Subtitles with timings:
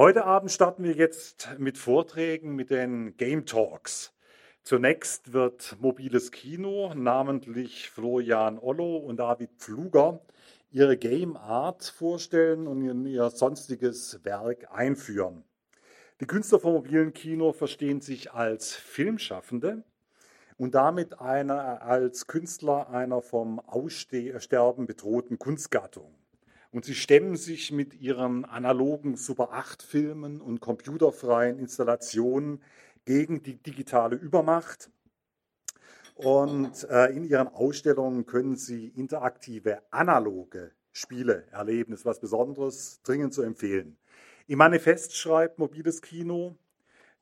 [0.00, 4.14] Heute Abend starten wir jetzt mit Vorträgen mit den Game Talks.
[4.62, 10.22] Zunächst wird mobiles Kino, namentlich Florian Ollo und David Pfluger,
[10.70, 15.44] ihre Game Art vorstellen und in ihr sonstiges Werk einführen.
[16.22, 19.84] Die Künstler vom mobilen Kino verstehen sich als Filmschaffende
[20.56, 26.19] und damit einer, als Künstler einer vom Aussterben bedrohten Kunstgattung.
[26.72, 32.62] Und sie stemmen sich mit ihren analogen Super 8 Filmen und computerfreien Installationen
[33.04, 34.90] gegen die digitale Übermacht.
[36.14, 41.92] Und äh, in ihren Ausstellungen können Sie interaktive, analoge Spiele erleben.
[41.92, 43.96] Das ist was Besonderes, dringend zu empfehlen.
[44.46, 46.56] Im Manifest schreibt Mobiles Kino,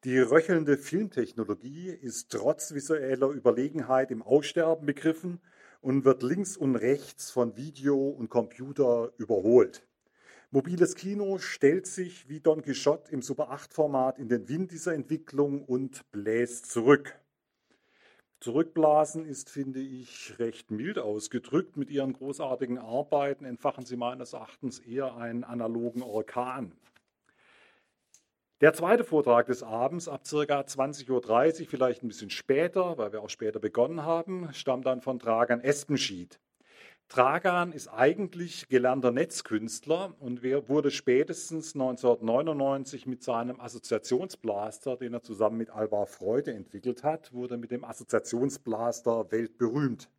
[0.05, 5.41] die röchelnde Filmtechnologie ist trotz visueller Überlegenheit im Aussterben begriffen
[5.81, 9.87] und wird links und rechts von Video und Computer überholt.
[10.51, 15.63] Mobiles Kino stellt sich wie Don Quixote im Super 8-Format in den Wind dieser Entwicklung
[15.63, 17.19] und bläst zurück.
[18.41, 21.77] Zurückblasen ist, finde ich, recht mild ausgedrückt.
[21.77, 26.73] Mit ihren großartigen Arbeiten entfachen sie meines Erachtens eher einen analogen Orkan.
[28.61, 30.37] Der zweite Vortrag des Abends ab ca.
[30.63, 35.21] 20.30 Uhr, vielleicht ein bisschen später, weil wir auch später begonnen haben, stammt dann von
[35.21, 36.41] Dragan Espenschied.
[37.07, 45.57] Dragan ist eigentlich gelernter Netzkünstler und wurde spätestens 1999 mit seinem Assoziationsblaster, den er zusammen
[45.57, 50.11] mit Alba Freude entwickelt hat, wurde mit dem Assoziationsblaster weltberühmt.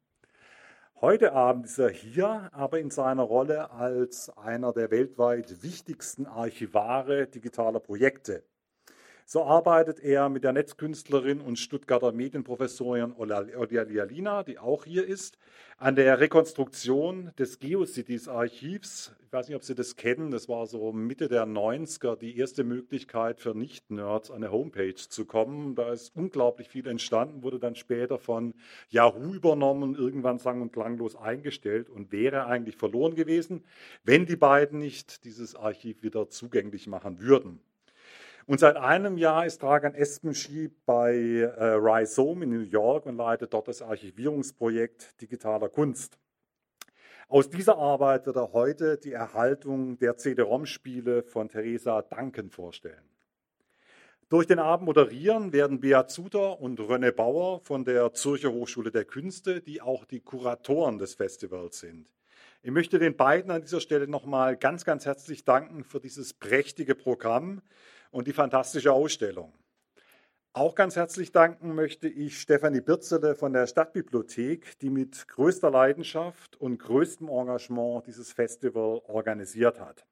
[1.01, 7.25] Heute Abend ist er hier, aber in seiner Rolle als einer der weltweit wichtigsten Archivare
[7.25, 8.43] digitaler Projekte.
[9.31, 15.37] So arbeitet er mit der Netzkünstlerin und Stuttgarter Medienprofessorin Olia Lialina, die auch hier ist,
[15.77, 19.15] an der Rekonstruktion des GeoCities-Archivs.
[19.21, 22.63] Ich weiß nicht, ob Sie das kennen, das war so Mitte der 90er die erste
[22.63, 25.75] Möglichkeit für Nicht-Nerds an eine Homepage zu kommen.
[25.75, 28.55] Da ist unglaublich viel entstanden, wurde dann später von
[28.89, 33.63] Yahoo übernommen, irgendwann sang- und klanglos eingestellt und wäre eigentlich verloren gewesen,
[34.03, 37.61] wenn die beiden nicht dieses Archiv wieder zugänglich machen würden.
[38.49, 43.53] Und seit einem Jahr ist Dragan Espenschi bei äh, Rhizome in New York und leitet
[43.53, 46.17] dort das Archivierungsprojekt digitaler Kunst.
[47.27, 53.07] Aus dieser Arbeit wird er heute die Erhaltung der CD-ROM-Spiele von Theresa Duncan vorstellen.
[54.29, 59.05] Durch den Abend moderieren werden Beat Zuter und René Bauer von der Zürcher Hochschule der
[59.05, 62.07] Künste, die auch die Kuratoren des Festivals sind.
[62.63, 66.95] Ich möchte den beiden an dieser Stelle nochmal ganz, ganz herzlich danken für dieses prächtige
[66.95, 67.61] Programm
[68.11, 69.53] und die fantastische Ausstellung.
[70.53, 76.55] Auch ganz herzlich danken möchte ich Stefanie Birzele von der Stadtbibliothek, die mit größter Leidenschaft
[76.59, 80.05] und größtem Engagement dieses Festival organisiert hat.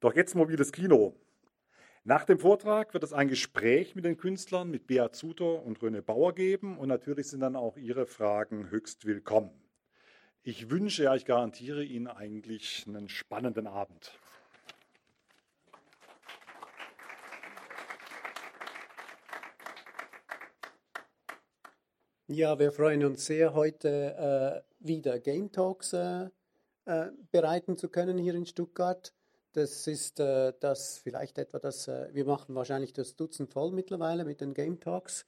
[0.00, 1.16] Doch jetzt mobiles Kino.
[2.04, 6.02] Nach dem Vortrag wird es ein Gespräch mit den Künstlern, mit Bea Zuter und Röne
[6.02, 9.50] Bauer geben und natürlich sind dann auch Ihre Fragen höchst willkommen.
[10.42, 14.18] Ich wünsche, ja, ich garantiere Ihnen eigentlich einen spannenden Abend.
[22.32, 26.28] Ja, wir freuen uns sehr, heute äh, wieder Game Talks äh,
[26.84, 29.12] äh, bereiten zu können hier in Stuttgart.
[29.52, 34.24] Das ist äh, das vielleicht etwa das, äh, wir machen wahrscheinlich das Dutzend voll mittlerweile
[34.24, 35.26] mit den Game Talks.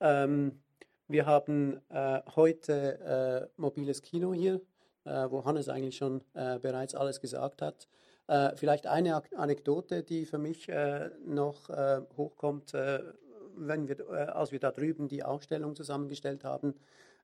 [0.00, 0.60] Ähm,
[1.06, 1.82] wir haben
[2.34, 4.60] heute mobiles Kino hier,
[5.04, 7.88] wo Hannes eigentlich schon bereits alles gesagt hat.
[8.54, 10.68] vielleicht eine Anekdote, die für mich
[11.26, 11.68] noch
[12.16, 12.74] hochkommt
[13.66, 16.74] wenn wir, äh, als wir da drüben die Ausstellung zusammengestellt haben,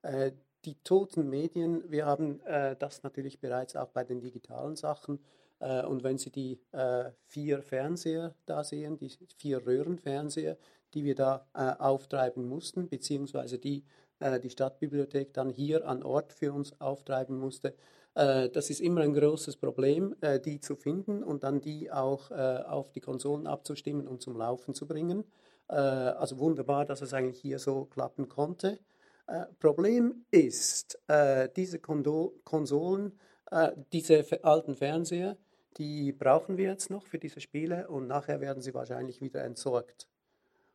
[0.01, 0.31] äh,
[0.65, 5.19] die toten Medien, wir haben äh, das natürlich bereits auch bei den digitalen Sachen.
[5.59, 10.57] Äh, und wenn Sie die äh, vier Fernseher da sehen, die vier Röhrenfernseher,
[10.93, 13.83] die wir da äh, auftreiben mussten, beziehungsweise die
[14.41, 17.75] die Stadtbibliothek dann hier an Ort für uns auftreiben musste,
[18.15, 22.99] das ist immer ein großes Problem, die zu finden und dann die auch auf die
[22.99, 25.23] Konsolen abzustimmen und zum Laufen zu bringen.
[25.69, 28.79] Äh, also wunderbar, dass es eigentlich hier so klappen konnte.
[29.27, 33.19] Äh, Problem ist, äh, diese Konsolen,
[33.93, 35.37] diese alten Fernseher,
[35.77, 40.09] die brauchen wir jetzt noch für diese Spiele und nachher werden sie wahrscheinlich wieder entsorgt.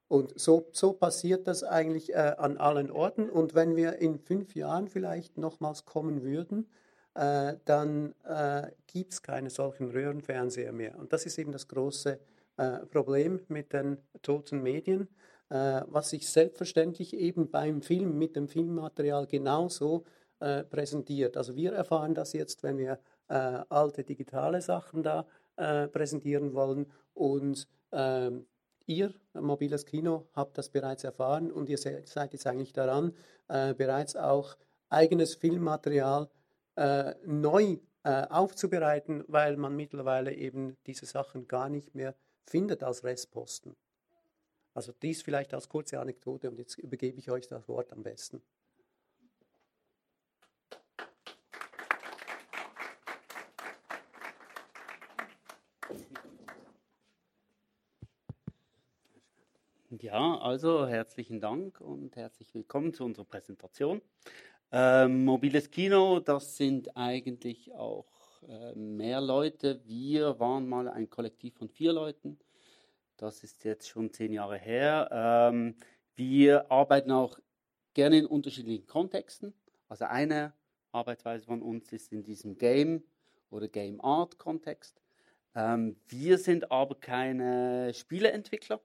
[0.08, 3.28] Und so, so passiert das eigentlich an allen Orten.
[3.28, 6.70] Und wenn wir in fünf Jahren vielleicht nochmals kommen würden,
[7.12, 10.98] dann äh, gibt es keine solchen Röhrenfernseher mehr.
[10.98, 12.18] Und das ist eben das große äh,
[12.90, 15.08] Problem mit den toten Medien,
[15.50, 20.04] äh, was sich selbstverständlich eben beim Film mit dem Filmmaterial genauso
[20.40, 21.36] äh, präsentiert.
[21.36, 22.98] Also wir erfahren das jetzt, wenn wir
[23.28, 25.26] alte digitale Sachen da
[25.56, 26.86] äh, präsentieren wollen.
[27.14, 28.46] Und ähm,
[28.86, 33.14] ihr, mobiles Kino, habt das bereits erfahren und ihr seid jetzt eigentlich daran,
[33.48, 34.56] äh, bereits auch
[34.88, 36.28] eigenes Filmmaterial
[36.76, 42.14] äh, neu äh, aufzubereiten, weil man mittlerweile eben diese Sachen gar nicht mehr
[42.46, 43.76] findet als Restposten.
[44.74, 48.42] Also dies vielleicht als kurze Anekdote und jetzt übergebe ich euch das Wort am besten.
[60.00, 64.00] Ja, also herzlichen Dank und herzlich willkommen zu unserer Präsentation.
[64.72, 69.80] Ähm, mobiles Kino, das sind eigentlich auch äh, mehr Leute.
[69.84, 72.38] Wir waren mal ein Kollektiv von vier Leuten.
[73.16, 75.08] Das ist jetzt schon zehn Jahre her.
[75.12, 75.76] Ähm,
[76.14, 77.38] wir arbeiten auch
[77.94, 79.54] gerne in unterschiedlichen Kontexten.
[79.88, 80.54] Also eine
[80.92, 83.04] Arbeitsweise von uns ist in diesem Game
[83.50, 85.00] oder Game Art Kontext.
[85.54, 88.80] Ähm, wir sind aber keine Spieleentwickler.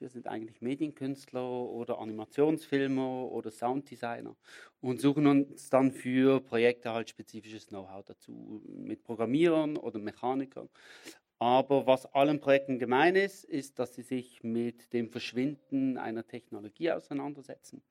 [0.00, 4.34] Wir sind eigentlich Medienkünstler oder Animationsfilmer oder Sounddesigner
[4.80, 10.70] und suchen uns dann für Projekte halt spezifisches Know-how dazu mit Programmierern oder Mechanikern.
[11.38, 16.90] Aber was allen Projekten gemein ist, ist, dass sie sich mit dem Verschwinden einer Technologie
[16.92, 17.82] auseinandersetzen.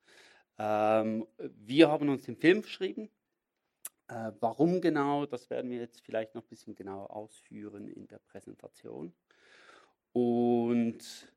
[0.58, 3.08] Ähm, wir haben uns den Film geschrieben.
[4.08, 8.18] Äh, warum genau, das werden wir jetzt vielleicht noch ein bisschen genauer ausführen in der
[8.18, 9.12] Präsentation.
[10.12, 11.32] Und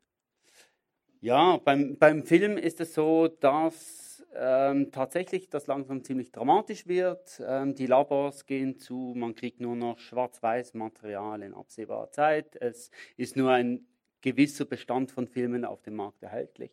[1.24, 7.42] ja, beim, beim Film ist es so, dass ähm, tatsächlich das langsam ziemlich dramatisch wird.
[7.48, 12.58] Ähm, die Labors gehen zu, man kriegt nur noch schwarz-weiß Material in absehbarer Zeit.
[12.58, 13.88] Es ist nur ein
[14.20, 16.72] gewisser Bestand von Filmen auf dem Markt erhältlich.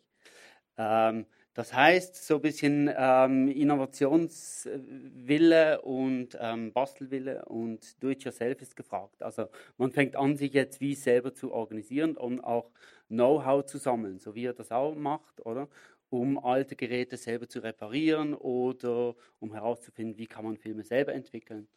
[0.77, 9.23] Ähm, das heißt, so ein bisschen ähm, Innovationswille und ähm, Bastelwille und Do-it-yourself ist gefragt.
[9.23, 9.47] Also
[9.77, 12.73] man fängt an, sich jetzt wie selber zu organisieren und auch
[13.11, 15.69] Know-how zu sammeln, so wie er das auch macht, oder?
[16.11, 21.69] Um alte Geräte selber zu reparieren oder um herauszufinden, wie kann man Filme selber entwickeln.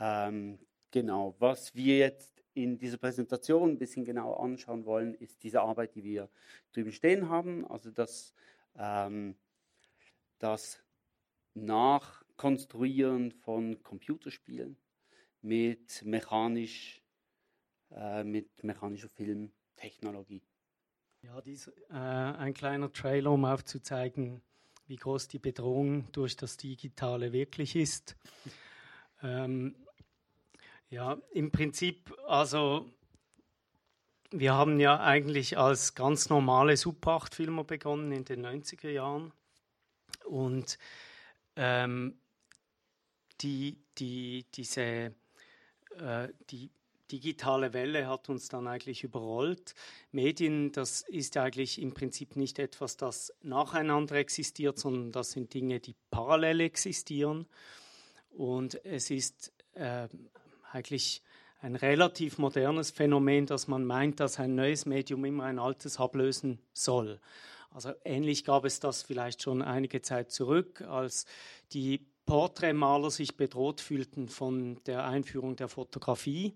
[0.00, 0.58] Ähm,
[0.90, 5.94] genau, was wir jetzt in dieser Präsentation ein bisschen genauer anschauen wollen, ist diese Arbeit,
[5.94, 6.28] die wir
[6.72, 8.34] drüben stehen haben, also das,
[8.76, 9.36] ähm,
[10.38, 10.82] das
[11.54, 14.76] Nachkonstruieren von Computerspielen
[15.42, 17.02] mit, mechanisch,
[17.90, 20.42] äh, mit mechanischer Filmtechnologie.
[21.24, 24.42] Ja, dies, äh, ein kleiner Trailer, um aufzuzeigen,
[24.88, 28.16] wie groß die Bedrohung durch das Digitale wirklich ist.
[29.22, 29.76] Ähm,
[30.90, 32.90] ja, im Prinzip, also
[34.32, 39.32] wir haben ja eigentlich als ganz normale Super 8-Filmer begonnen in den 90er Jahren.
[40.24, 40.76] Und
[41.54, 42.18] ähm,
[43.42, 45.14] die, die, diese,
[45.98, 46.68] äh, die
[47.12, 49.74] digitale Welle hat uns dann eigentlich überrollt.
[50.10, 55.78] Medien, das ist eigentlich im Prinzip nicht etwas, das nacheinander existiert, sondern das sind Dinge,
[55.78, 57.46] die parallel existieren.
[58.30, 60.08] Und es ist äh,
[60.72, 61.22] eigentlich
[61.60, 66.58] ein relativ modernes Phänomen, dass man meint, dass ein neues Medium immer ein altes ablösen
[66.72, 67.20] soll.
[67.70, 71.24] Also ähnlich gab es das vielleicht schon einige Zeit zurück, als
[71.72, 76.54] die Porträtmaler sich bedroht fühlten von der Einführung der Fotografie.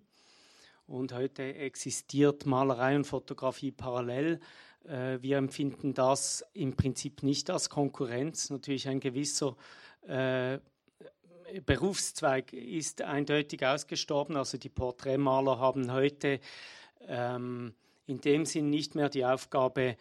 [0.87, 4.41] Und heute existiert Malerei und Fotografie parallel.
[4.85, 8.51] Äh, wir empfinden das im Prinzip nicht als Konkurrenz.
[8.51, 9.57] Natürlich ein gewisser
[10.07, 10.59] äh,
[11.65, 14.37] Berufszweig ist eindeutig ausgestorben.
[14.37, 16.41] Also die Porträtmaler haben heute
[17.09, 17.75] ähm,
[18.07, 19.97] in dem Sinn nicht mehr die Aufgabe,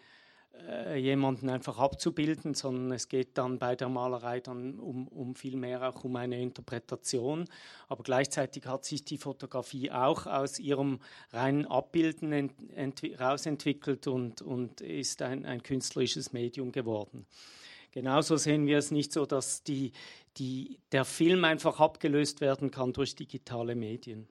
[0.68, 5.56] äh, jemanden einfach abzubilden, sondern es geht dann bei der Malerei dann um, um viel
[5.56, 7.44] mehr auch um eine Interpretation.
[7.88, 13.02] Aber gleichzeitig hat sich die Fotografie auch aus ihrem reinen Abbilden ent,
[14.06, 17.26] und, und ist ein, ein künstlerisches Medium geworden.
[17.92, 19.92] Genauso sehen wir es nicht so, dass die,
[20.36, 24.28] die, der Film einfach abgelöst werden kann durch digitale Medien.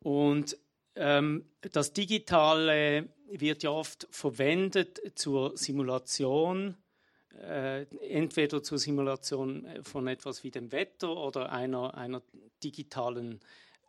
[0.00, 0.56] Und
[1.00, 6.76] das Digitale wird ja oft verwendet zur Simulation,
[7.40, 12.22] äh, entweder zur Simulation von etwas wie dem Wetter oder einer, einer
[12.62, 13.40] digitalen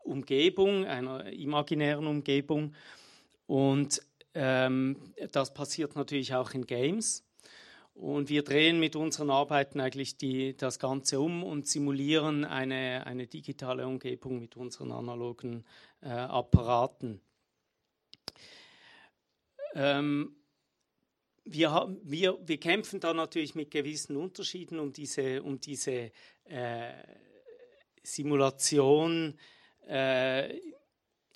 [0.03, 2.75] Umgebung, einer imaginären Umgebung.
[3.45, 4.01] Und
[4.33, 4.95] ähm,
[5.31, 7.25] das passiert natürlich auch in Games.
[8.01, 13.27] Und wir drehen mit unseren Arbeiten eigentlich die, das Ganze um und simulieren eine, eine
[13.27, 15.63] digitale Umgebung mit unseren analogen
[16.01, 17.21] äh, Apparaten.
[19.75, 20.35] Ähm,
[21.45, 26.11] wir, wir, wir kämpfen da natürlich mit gewissen Unterschieden um diese, um diese
[26.45, 26.93] äh,
[28.01, 29.37] Simulation
[29.87, 30.59] äh,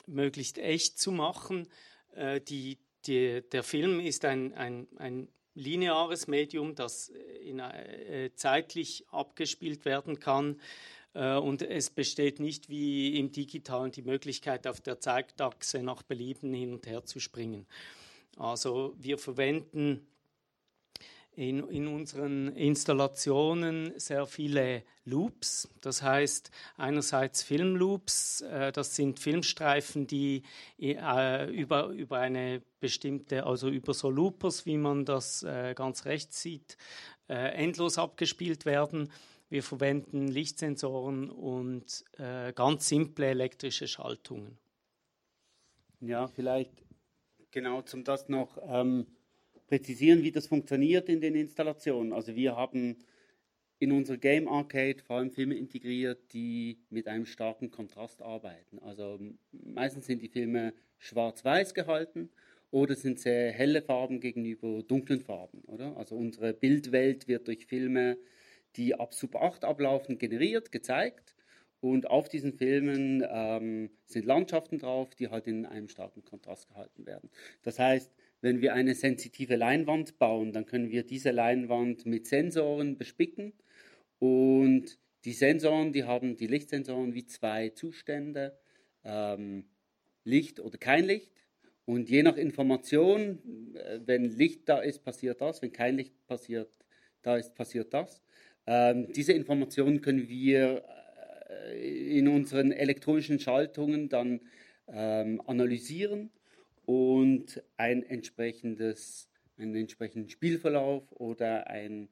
[0.07, 1.67] möglichst echt zu machen.
[2.15, 7.12] Äh, die, die, der Film ist ein, ein, ein lineares Medium, das
[7.43, 10.59] in, äh, zeitlich abgespielt werden kann.
[11.13, 16.53] Äh, und es besteht nicht wie im digitalen die Möglichkeit, auf der Zeitachse nach Belieben
[16.53, 17.65] hin und her zu springen.
[18.38, 20.05] Also wir verwenden
[21.35, 25.69] in, in unseren Installationen sehr viele Loops.
[25.81, 30.43] Das heißt einerseits Filmloops, äh, das sind Filmstreifen, die
[30.79, 36.41] äh, über, über eine bestimmte, also über so Loopers, wie man das äh, ganz rechts
[36.41, 36.77] sieht,
[37.27, 39.11] äh, endlos abgespielt werden.
[39.49, 44.57] Wir verwenden Lichtsensoren und äh, ganz simple elektrische Schaltungen.
[46.01, 46.71] Ja, vielleicht
[47.51, 49.07] genau zum das noch ähm,
[49.67, 52.13] präzisieren, wie das funktioniert in den Installationen.
[52.13, 52.98] Also wir haben
[53.79, 58.79] in unserer Game Arcade vor allem Filme integriert, die mit einem starken Kontrast arbeiten.
[58.79, 59.19] Also
[59.51, 62.29] meistens sind die Filme schwarz-weiß gehalten
[62.72, 65.95] oder sind sehr helle Farben gegenüber dunklen Farben, oder?
[65.98, 68.17] Also unsere Bildwelt wird durch Filme,
[68.75, 71.36] die ab Sub 8 ablaufen, generiert, gezeigt.
[71.81, 77.05] Und auf diesen Filmen ähm, sind Landschaften drauf, die halt in einem starken Kontrast gehalten
[77.05, 77.29] werden.
[77.62, 82.97] Das heißt, wenn wir eine sensitive Leinwand bauen, dann können wir diese Leinwand mit Sensoren
[82.97, 83.53] bespicken
[84.19, 88.57] und die Sensoren, die haben die Lichtsensoren wie zwei Zustände,
[89.03, 89.65] ähm,
[90.23, 91.31] Licht oder kein Licht.
[91.85, 93.39] Und je nach Information,
[93.75, 96.69] äh, wenn Licht da ist, passiert das, wenn kein Licht passiert,
[97.21, 98.21] da ist, passiert das.
[98.67, 100.83] Ähm, diese Informationen können wir
[101.49, 104.41] äh, in unseren elektronischen Schaltungen dann
[104.87, 106.31] ähm, analysieren
[106.85, 112.07] und ein entsprechendes, einen entsprechenden Spielverlauf oder eine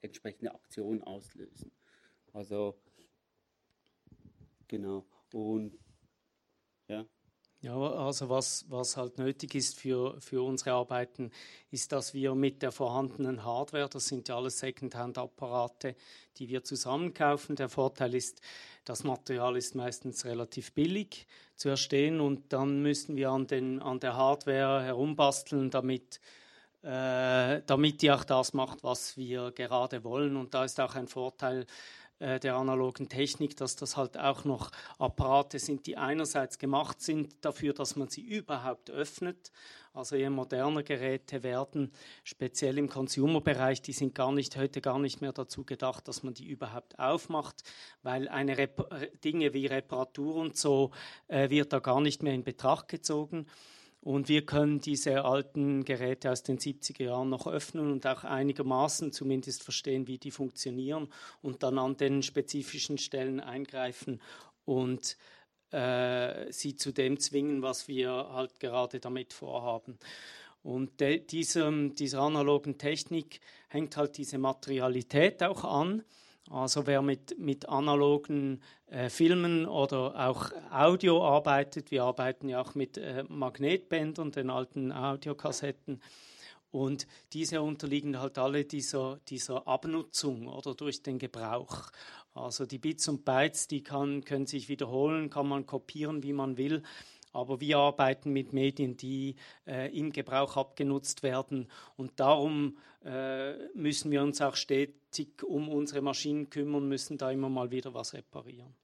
[0.00, 1.72] entsprechende Aktion auslösen.
[2.32, 2.78] Also
[4.68, 5.06] genau.
[5.32, 5.78] Und.
[7.66, 11.32] Ja, also was, was halt nötig ist für, für unsere Arbeiten,
[11.72, 15.96] ist, dass wir mit der vorhandenen Hardware, das sind ja alles Secondhand-Apparate,
[16.36, 17.56] die wir zusammenkaufen.
[17.56, 18.40] Der Vorteil ist,
[18.84, 23.98] das Material ist meistens relativ billig zu erstehen und dann müssen wir an, den, an
[23.98, 26.20] der Hardware herumbasteln, damit,
[26.82, 30.36] äh, damit die auch das macht, was wir gerade wollen.
[30.36, 31.66] Und da ist auch ein Vorteil,
[32.18, 37.34] äh, der analogen Technik, dass das halt auch noch Apparate sind, die einerseits gemacht sind
[37.42, 39.50] dafür, dass man sie überhaupt öffnet.
[39.92, 41.90] Also je moderner Geräte werden,
[42.22, 46.34] speziell im Consumer-Bereich, die sind gar nicht, heute gar nicht mehr dazu gedacht, dass man
[46.34, 47.62] die überhaupt aufmacht,
[48.02, 50.90] weil eine Rep Dinge wie Reparatur und so
[51.28, 53.46] äh, wird da gar nicht mehr in Betracht gezogen.
[54.06, 59.10] Und wir können diese alten Geräte aus den 70er Jahren noch öffnen und auch einigermaßen
[59.10, 61.08] zumindest verstehen, wie die funktionieren
[61.42, 64.22] und dann an den spezifischen Stellen eingreifen
[64.64, 65.16] und
[65.72, 69.98] äh, sie zu dem zwingen, was wir halt gerade damit vorhaben.
[70.62, 76.04] Und de, diesem, dieser analogen Technik hängt halt diese Materialität auch an.
[76.50, 82.74] Also wer mit, mit analogen äh, Filmen oder auch Audio arbeitet, wir arbeiten ja auch
[82.74, 86.00] mit äh, Magnetbändern, den alten Audiokassetten,
[86.76, 91.90] und diese unterliegen halt alle dieser, dieser Abnutzung oder durch den Gebrauch.
[92.34, 96.58] Also die Bits und Bytes, die kann, können sich wiederholen, kann man kopieren, wie man
[96.58, 96.82] will.
[97.36, 101.70] Aber wir arbeiten mit Medien, die äh, im Gebrauch abgenutzt werden.
[101.96, 107.50] Und darum äh, müssen wir uns auch stetig um unsere Maschinen kümmern, müssen da immer
[107.50, 108.74] mal wieder was reparieren.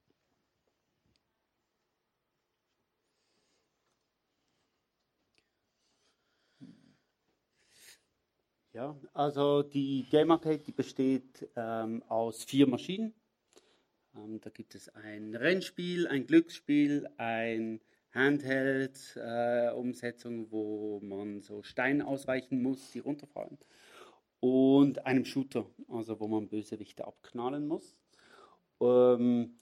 [8.73, 13.13] Ja, also die Game Arcade die besteht ähm, aus vier Maschinen.
[14.15, 17.81] Ähm, da gibt es ein Rennspiel, ein Glücksspiel, ein
[18.13, 23.57] Handheld-Umsetzung, äh, wo man so Steine ausweichen muss, die runterfallen.
[24.39, 27.95] Und einem Shooter, also wo man Bösewichte abknallen muss.
[28.81, 29.57] Ähm,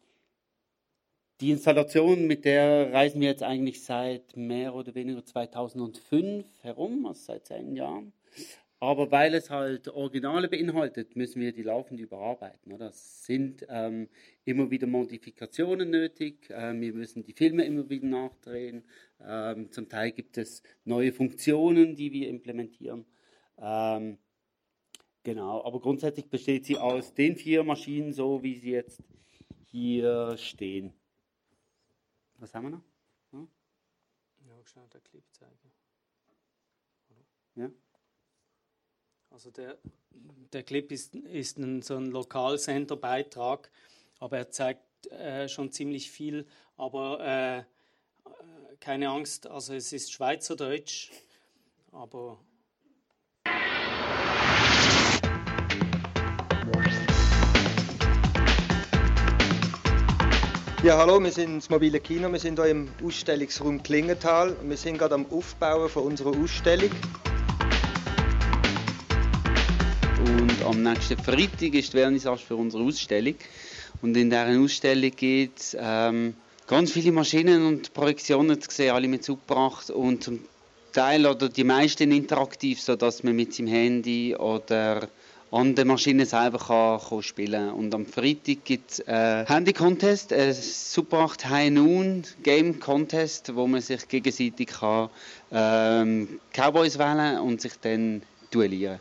[1.40, 7.20] die Installation, mit der reisen wir jetzt eigentlich seit mehr oder weniger 2005 herum, also
[7.20, 8.14] seit zehn Jahren.
[8.82, 12.74] Aber weil es halt Originale beinhaltet, müssen wir die laufend überarbeiten.
[12.74, 12.88] Oder?
[12.88, 14.10] Es sind ähm,
[14.44, 16.50] immer wieder Modifikationen nötig.
[16.50, 18.84] Ähm, wir müssen die Filme immer wieder nachdrehen.
[19.20, 23.06] Ähm, zum Teil gibt es neue Funktionen, die wir implementieren.
[23.60, 24.18] Ähm,
[25.22, 29.04] genau, aber grundsätzlich besteht sie aus den vier Maschinen, so wie sie jetzt
[29.68, 30.92] hier stehen.
[32.40, 32.84] Was haben wir noch?
[33.30, 33.48] Hm?
[34.40, 35.72] Ja, schnell der Clip zeigen.
[37.54, 37.70] Ja.
[39.34, 39.78] Also der,
[40.52, 43.72] der Clip ist, ist ein, so ein Lokalsenderbeitrag,
[44.20, 46.46] aber er zeigt äh, schon ziemlich viel.
[46.76, 47.64] Aber äh,
[48.82, 51.12] keine Angst, also es ist Schweizerdeutsch,
[51.94, 52.40] aber
[60.84, 62.30] Ja, hallo, wir sind das mobile Kino.
[62.32, 64.58] Wir sind hier im Ausstellungsraum Klingenthal.
[64.64, 66.90] Wir sind gerade am Aufbauen von unserer Ausstellung.
[70.32, 73.36] Und am nächsten Freitag ist die Vernissage für unsere Ausstellung.
[74.02, 76.36] Und in dieser Ausstellung gibt es ähm,
[76.68, 80.40] ganz viele Maschinen und Projektionen zu sehen, alle mitgebracht und zum
[80.94, 85.10] Teil oder die meisten interaktiv, sodass man mit seinem Handy oder
[85.52, 90.54] an der Maschine selber kann, kann spielen Und am Freitag gibt es einen Handy-Contest, ein
[90.54, 95.10] Super 8 High Noon Game Contest, wo man sich gegenseitig kann,
[95.52, 99.00] ähm, Cowboys wählen und sich dann duellieren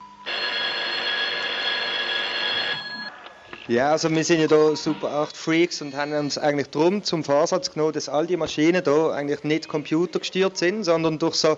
[3.70, 7.22] Ja, also wir sind ja hier Super 8 Freaks und haben uns eigentlich darum zum
[7.22, 11.56] Vorsatz genommen, dass all die Maschinen hier eigentlich nicht computergesteuert sind, sondern durch so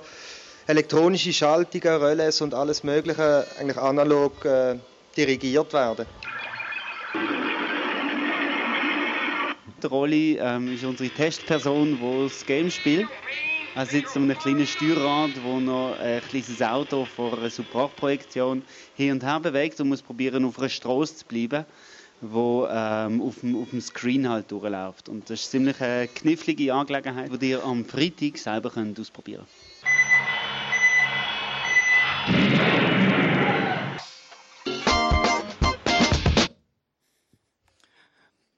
[0.66, 4.76] elektronische Schaltungen, Relais und alles Mögliche eigentlich analog äh,
[5.16, 6.04] dirigiert werden.
[9.82, 13.08] Der Rolli ähm, ist unsere Testperson, die das Game spielt.
[13.74, 18.62] Er sitzt an einem kleinen Steuerrad, wo noch ein kleines Auto vor einer Support-Projektion
[18.96, 21.64] hin und her bewegt und muss probieren, auf einer Straße zu bleiben,
[22.22, 25.08] wo ähm, auf, dem, auf dem Screen halt durchläuft.
[25.08, 29.44] Und das ist ziemlich eine knifflige Angelegenheit, die ihr am Freitag selber könnt ausprobieren.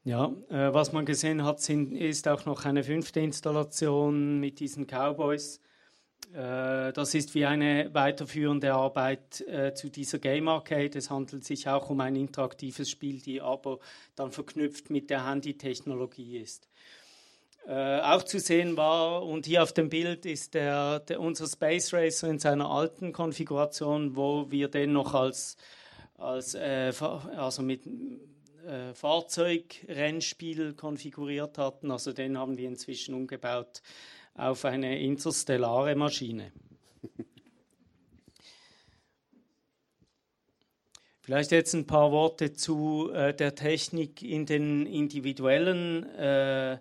[0.06, 4.86] Ja, äh, was man gesehen hat, sind, ist auch noch eine fünfte Installation mit diesen
[4.86, 5.60] Cowboys.
[6.32, 10.98] Äh, das ist wie eine weiterführende Arbeit äh, zu dieser Game Arcade.
[10.98, 13.78] Es handelt sich auch um ein interaktives Spiel, die aber
[14.16, 16.68] dann verknüpft mit der Handy-Technologie ist.
[17.66, 21.94] Äh, auch zu sehen war, und hier auf dem Bild ist der, der, unser Space
[21.94, 25.56] Racer in seiner alten Konfiguration, wo wir den noch als,
[26.18, 26.92] als äh,
[27.36, 27.86] also mit
[28.66, 31.90] äh, Fahrzeugrennspiel konfiguriert hatten.
[31.90, 33.80] Also den haben wir inzwischen umgebaut
[34.34, 36.52] auf eine interstellare Maschine.
[41.20, 46.78] Vielleicht jetzt ein paar Worte zu äh, der Technik in den individuellen äh,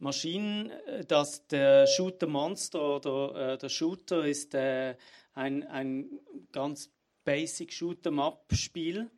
[0.00, 0.72] Maschinen.
[1.06, 4.96] Das, der Shooter Monster oder äh, der Shooter ist äh,
[5.34, 6.10] ein, ein
[6.50, 6.90] ganz
[7.24, 9.10] basic Shooter-Map-Spiel.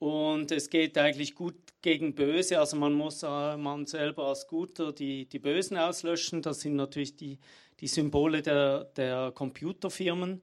[0.00, 2.58] Und es geht eigentlich gut gegen Böse.
[2.58, 6.42] Also man muss äh, man selber als Guter die, die Bösen auslöschen.
[6.42, 7.38] Das sind natürlich die,
[7.80, 10.40] die Symbole der, der Computerfirmen,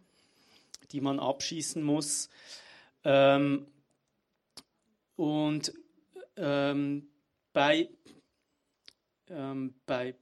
[0.92, 2.30] die man abschießen muss.
[3.04, 3.68] Ähm,
[5.16, 5.74] und
[6.38, 7.08] ähm,
[7.54, 7.90] bei,
[9.30, 10.16] ähm, bei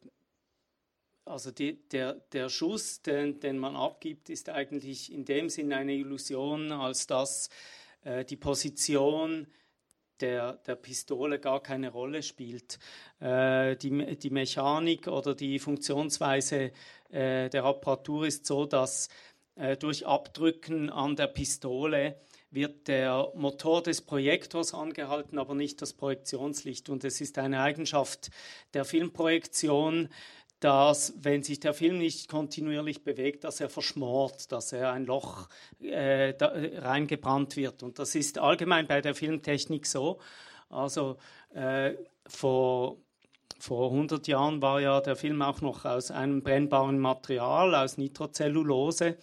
[1.25, 5.93] also die, der, der Schuss, den, den man abgibt, ist eigentlich in dem Sinn eine
[5.93, 7.49] Illusion, als dass
[8.03, 9.47] äh, die Position
[10.23, 12.79] der, der Pistole gar keine Rolle spielt.
[13.19, 16.71] Äh, die, die Mechanik oder die Funktionsweise
[17.11, 19.09] äh, der Apparatur ist so, dass
[19.55, 22.15] äh, durch Abdrücken an der Pistole
[22.51, 26.87] wird der Motor des Projektors angehalten, aber nicht das Projektionslicht.
[26.87, 28.29] Und es ist eine Eigenschaft
[28.73, 30.07] der Filmprojektion,
[30.63, 35.49] dass, wenn sich der Film nicht kontinuierlich bewegt, dass er verschmort, dass er ein Loch
[35.81, 37.83] äh, reingebrannt wird.
[37.83, 40.19] Und das ist allgemein bei der Filmtechnik so.
[40.69, 41.17] Also
[41.53, 41.95] äh,
[42.25, 42.95] vor,
[43.59, 49.17] vor 100 Jahren war ja der Film auch noch aus einem brennbaren Material, aus Nitrocellulose.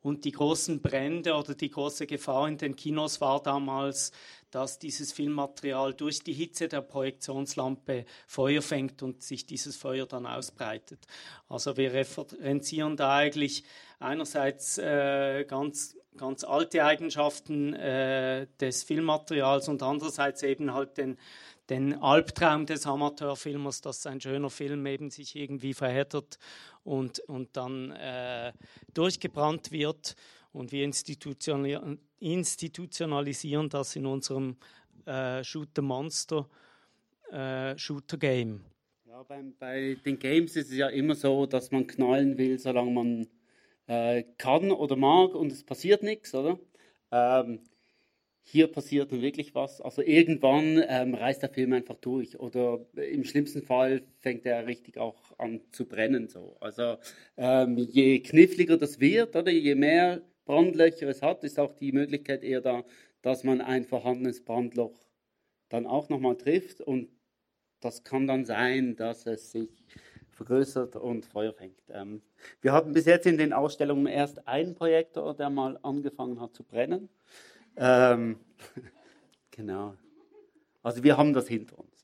[0.00, 4.12] Und die großen Brände oder die große Gefahr in den Kinos war damals,
[4.56, 10.24] dass dieses Filmmaterial durch die Hitze der Projektionslampe Feuer fängt und sich dieses Feuer dann
[10.24, 11.06] ausbreitet.
[11.46, 13.64] Also wir referenzieren da eigentlich
[14.00, 21.18] einerseits äh, ganz ganz alte Eigenschaften äh, des Filmmaterials und andererseits eben halt den,
[21.68, 26.38] den Albtraum des Amateurfilmers, dass ein schöner Film eben sich irgendwie verhärtet
[26.82, 28.54] und, und dann äh,
[28.94, 30.16] durchgebrannt wird.
[30.56, 30.84] Und wir
[32.18, 34.56] institutionalisieren das in unserem
[35.04, 36.48] äh, Shooter Monster
[37.30, 38.62] äh, Shooter Game.
[39.06, 42.90] Ja, bei, bei, den Games ist es ja immer so, dass man knallen will, solange
[42.90, 43.26] man
[43.86, 46.58] äh, kann oder mag und es passiert nichts, oder?
[47.12, 47.60] Ähm,
[48.42, 49.80] hier passiert dann wirklich was.
[49.80, 54.98] Also irgendwann ähm, reißt der Film einfach durch oder im schlimmsten Fall fängt er richtig
[54.98, 56.28] auch an zu brennen.
[56.28, 56.56] So.
[56.60, 56.96] Also
[57.36, 62.42] ähm, je kniffliger das wird oder je mehr Brandlöcher es hat, ist auch die Möglichkeit
[62.42, 62.84] eher da,
[63.20, 64.98] dass man ein vorhandenes Brandloch
[65.68, 67.10] dann auch nochmal trifft und
[67.80, 69.84] das kann dann sein, dass es sich
[70.30, 71.82] vergrößert und Feuer fängt.
[71.88, 72.22] Ähm,
[72.60, 76.62] wir hatten bis jetzt in den Ausstellungen erst einen Projektor, der mal angefangen hat zu
[76.62, 77.08] brennen.
[77.76, 78.38] Ähm,
[79.50, 79.94] genau.
[80.82, 81.95] Also wir haben das hinter uns.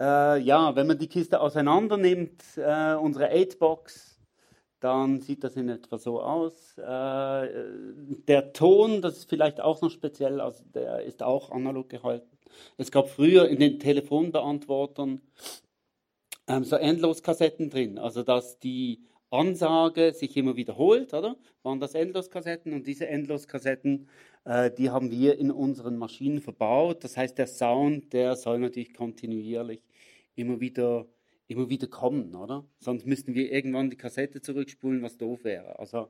[0.00, 4.18] Äh, ja, wenn man die Kiste auseinander nimmt, äh, unsere 8-Box,
[4.80, 6.78] dann sieht das in etwa so aus.
[6.78, 7.48] Äh,
[8.26, 12.38] der Ton, das ist vielleicht auch noch speziell, also der ist auch analog gehalten.
[12.78, 15.20] Es gab früher in den Telefonbeantwortern
[16.48, 21.36] ähm, so Endloskassetten drin, also dass die Ansage sich immer wiederholt, oder?
[21.62, 24.08] Waren das Endloskassetten und diese Endloskassetten,
[24.44, 27.04] äh, die haben wir in unseren Maschinen verbaut.
[27.04, 29.82] Das heißt, der Sound, der soll natürlich kontinuierlich
[30.40, 31.06] immer wieder,
[31.48, 32.64] immer wieder kommen, oder?
[32.78, 35.78] Sonst müssten wir irgendwann die Kassette zurückspulen, was doof wäre.
[35.78, 36.08] Also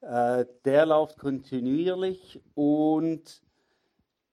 [0.00, 3.42] äh, der läuft kontinuierlich und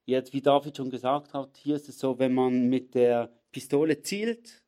[0.06, 4.02] jetzt, wie David schon gesagt hat, hier ist es so, wenn man mit der Pistole
[4.02, 4.64] zielt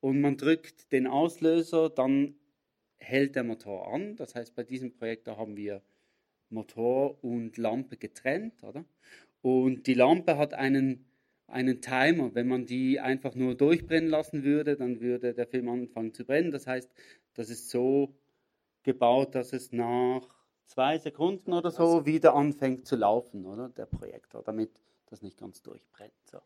[0.00, 2.34] und man drückt den Auslöser, dann
[2.98, 4.16] hält der Motor an.
[4.16, 5.82] Das heißt, bei diesem Projekt haben wir
[6.50, 8.84] Motor und Lampe getrennt, oder?
[9.42, 11.04] Und die Lampe hat einen,
[11.48, 12.34] einen Timer.
[12.34, 16.50] Wenn man die einfach nur durchbrennen lassen würde, dann würde der Film anfangen zu brennen.
[16.50, 16.90] Das heißt,
[17.34, 18.14] das ist so
[18.82, 20.22] gebaut, dass es nach
[20.64, 23.68] zwei Sekunden oder so wieder anfängt zu laufen, oder?
[23.70, 24.70] Der Projektor, damit
[25.06, 26.12] das nicht ganz durchbrennt.
[26.30, 26.38] So.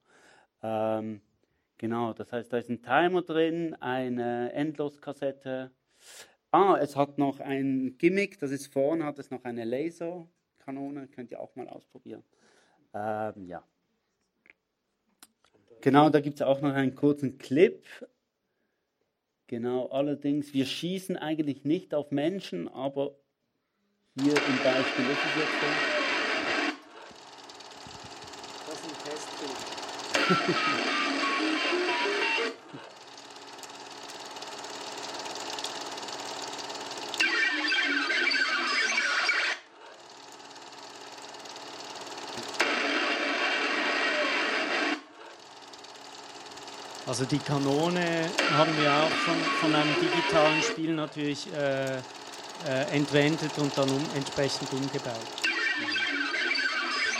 [0.63, 1.21] Ähm,
[1.77, 5.73] genau, das heißt, da ist ein Timer drin, eine Endloskassette,
[6.55, 11.31] Ah, es hat noch ein Gimmick, das ist vorne, hat es noch eine Laserkanone, könnt
[11.31, 12.23] ihr auch mal ausprobieren.
[12.93, 13.65] Ähm, ja.
[15.83, 17.85] Genau, da gibt es auch noch einen kurzen Clip.
[19.49, 23.17] Genau, allerdings, wir schießen eigentlich nicht auf Menschen, aber
[24.15, 25.67] hier im Beispiel ist es jetzt so.
[28.69, 28.97] Das ist ein
[30.31, 30.79] Testbild.
[47.13, 48.25] Also die Kanone
[48.57, 52.01] haben wir auch von, von einem digitalen Spiel natürlich äh, äh,
[52.91, 55.21] entwendet und dann um, entsprechend umgebaut.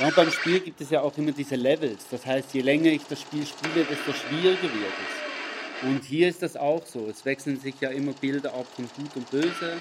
[0.01, 2.07] Ja, und beim Spiel gibt es ja auch immer diese Levels.
[2.11, 5.87] Das heißt, je länger ich das Spiel spiele, desto schwieriger wird es.
[5.87, 7.07] Und hier ist das auch so.
[7.11, 9.77] Es wechseln sich ja immer Bilder ab von Gut und Böse.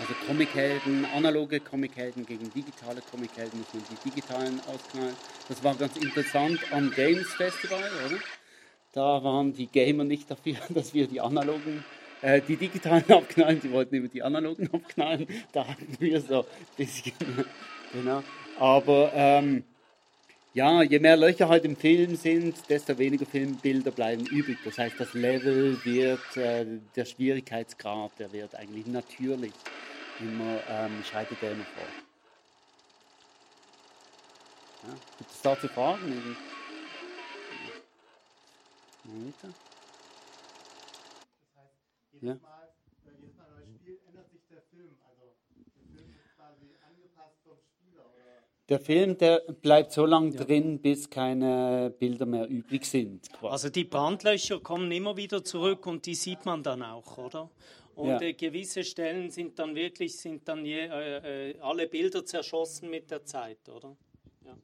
[0.00, 5.14] Also Comichelden, analoge Comichelden gegen digitale Comichelden, muss man die digitalen ausknallen.
[5.48, 8.18] Das war ganz interessant am Games Festival, oder?
[8.96, 11.84] Da waren die Gamer nicht dafür, dass wir die analogen,
[12.22, 15.26] äh, die digitalen abknallen, die wollten immer die analogen abknallen.
[15.52, 16.46] Da hatten wir so ein
[16.78, 17.12] bisschen,
[17.92, 18.22] genau.
[18.58, 19.64] Aber ähm,
[20.54, 24.56] ja, je mehr Löcher halt im Film sind, desto weniger Filmbilder bleiben übrig.
[24.64, 26.64] Das heißt, das Level wird, äh,
[26.96, 29.52] der Schwierigkeitsgrad, der wird eigentlich natürlich
[30.20, 31.84] immer, ähm, schreitet der immer vor.
[34.88, 36.34] Ja, gibt es dazu Fragen?
[39.06, 39.54] Weiter.
[41.40, 41.74] Das heißt,
[42.12, 42.34] jedes, ja.
[42.34, 42.72] Mal,
[43.04, 44.96] jedes Mal neues Spiel ändert sich der Film.
[45.08, 48.02] Also der Film ist quasi angepasst vom Spieler.
[48.04, 48.42] Oder?
[48.68, 50.44] Der Film, der bleibt so lange ja.
[50.44, 53.30] drin, bis keine Bilder mehr übrig sind.
[53.32, 53.52] Quasi.
[53.52, 57.50] Also die Brandlöcher kommen immer wieder zurück und die sieht man dann auch, oder?
[57.94, 58.20] Und ja.
[58.20, 63.10] äh, gewisse Stellen sind dann wirklich, sind dann je, äh, äh alle Bilder zerschossen mit
[63.10, 63.96] der Zeit, oder?
[64.44, 64.54] Ja.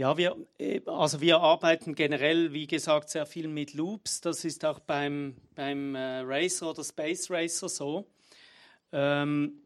[0.00, 4.22] Ja, wir, äh, also wir arbeiten generell, wie gesagt, sehr viel mit Loops.
[4.22, 8.06] Das ist auch beim, beim äh, Racer oder Space Racer so.
[8.92, 9.60] Ähm,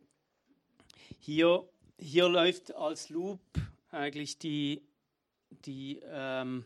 [1.20, 1.62] hier,
[2.00, 3.38] hier läuft als Loop
[3.92, 4.82] eigentlich die,
[5.50, 6.64] die, ähm,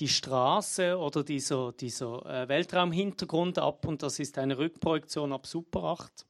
[0.00, 5.84] die Straße oder dieser, dieser äh, Weltraumhintergrund ab und das ist eine Rückprojektion ab Super
[5.84, 6.26] 8.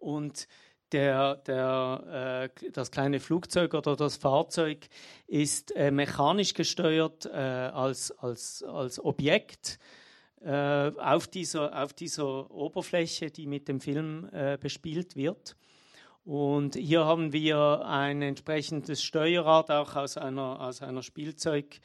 [0.00, 0.48] Und
[0.92, 4.88] der, der, äh, das kleine Flugzeug oder das Fahrzeug
[5.26, 9.78] ist äh, mechanisch gesteuert äh, als, als, als Objekt
[10.44, 15.56] äh, auf, dieser, auf dieser Oberfläche, die mit dem Film äh, bespielt wird.
[16.24, 21.80] Und hier haben wir ein entsprechendes Steuerrad auch aus einer, aus einer Spielzeug,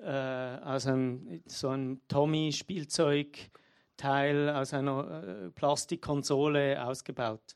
[0.00, 7.55] äh, aus einem, so einem Tommy-Spielzeugteil, aus einer Plastikkonsole ausgebaut.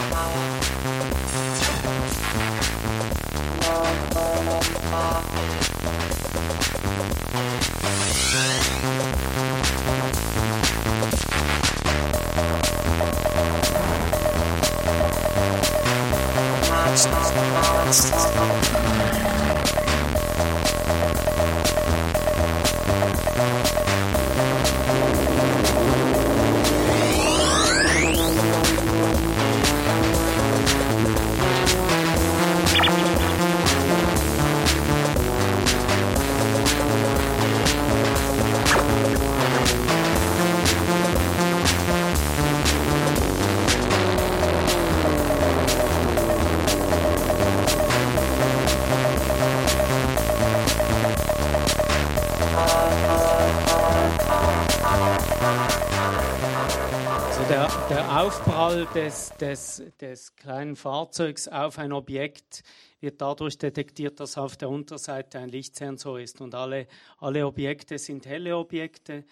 [58.95, 62.63] des, des, des kleinen Fahrzeugs auf ein Objekt
[62.99, 66.41] wird dadurch detektiert, dass auf der Unterseite ein Lichtsensor ist.
[66.41, 66.87] Und alle,
[67.19, 69.23] alle Objekte sind helle Objekte.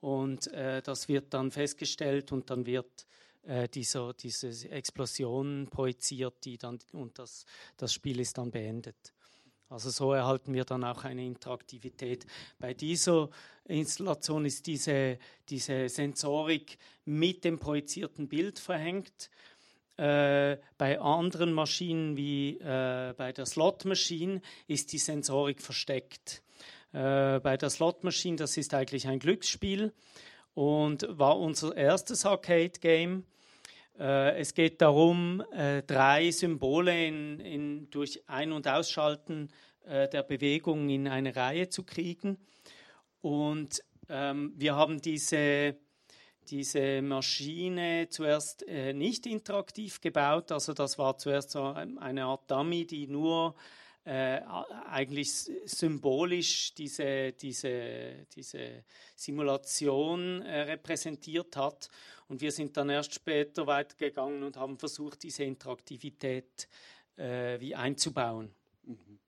[0.00, 3.06] Und äh, das wird dann festgestellt und dann wird
[3.44, 9.14] äh, dieser, diese Explosion projiziert, die dann, und das, das Spiel ist dann beendet.
[9.68, 12.24] Also so erhalten wir dann auch eine Interaktivität.
[12.58, 13.30] Bei dieser
[13.64, 19.30] Installation ist diese, diese Sensorik mit dem projizierten Bild verhängt.
[19.96, 26.42] Äh, bei anderen Maschinen wie äh, bei der Slot-Maschine ist die Sensorik versteckt.
[26.92, 29.92] Äh, bei der Slot-Maschine, das ist eigentlich ein Glücksspiel
[30.54, 33.24] und war unser erstes Arcade-Game.
[33.98, 39.48] Äh, es geht darum, äh, drei Symbole in, in, durch Ein- und Ausschalten
[39.84, 42.38] äh, der Bewegung in eine Reihe zu kriegen.
[43.22, 45.76] Und ähm, wir haben diese,
[46.48, 50.52] diese Maschine zuerst äh, nicht interaktiv gebaut.
[50.52, 53.54] Also das war zuerst so eine Art Dummy, die nur
[54.04, 54.40] äh,
[54.88, 55.32] eigentlich
[55.64, 58.84] symbolisch diese, diese, diese
[59.16, 61.90] Simulation äh, repräsentiert hat.
[62.28, 66.68] Und wir sind dann erst später weitergegangen und haben versucht, diese Interaktivität
[67.16, 68.50] äh, wie einzubauen.
[68.84, 69.18] Mhm.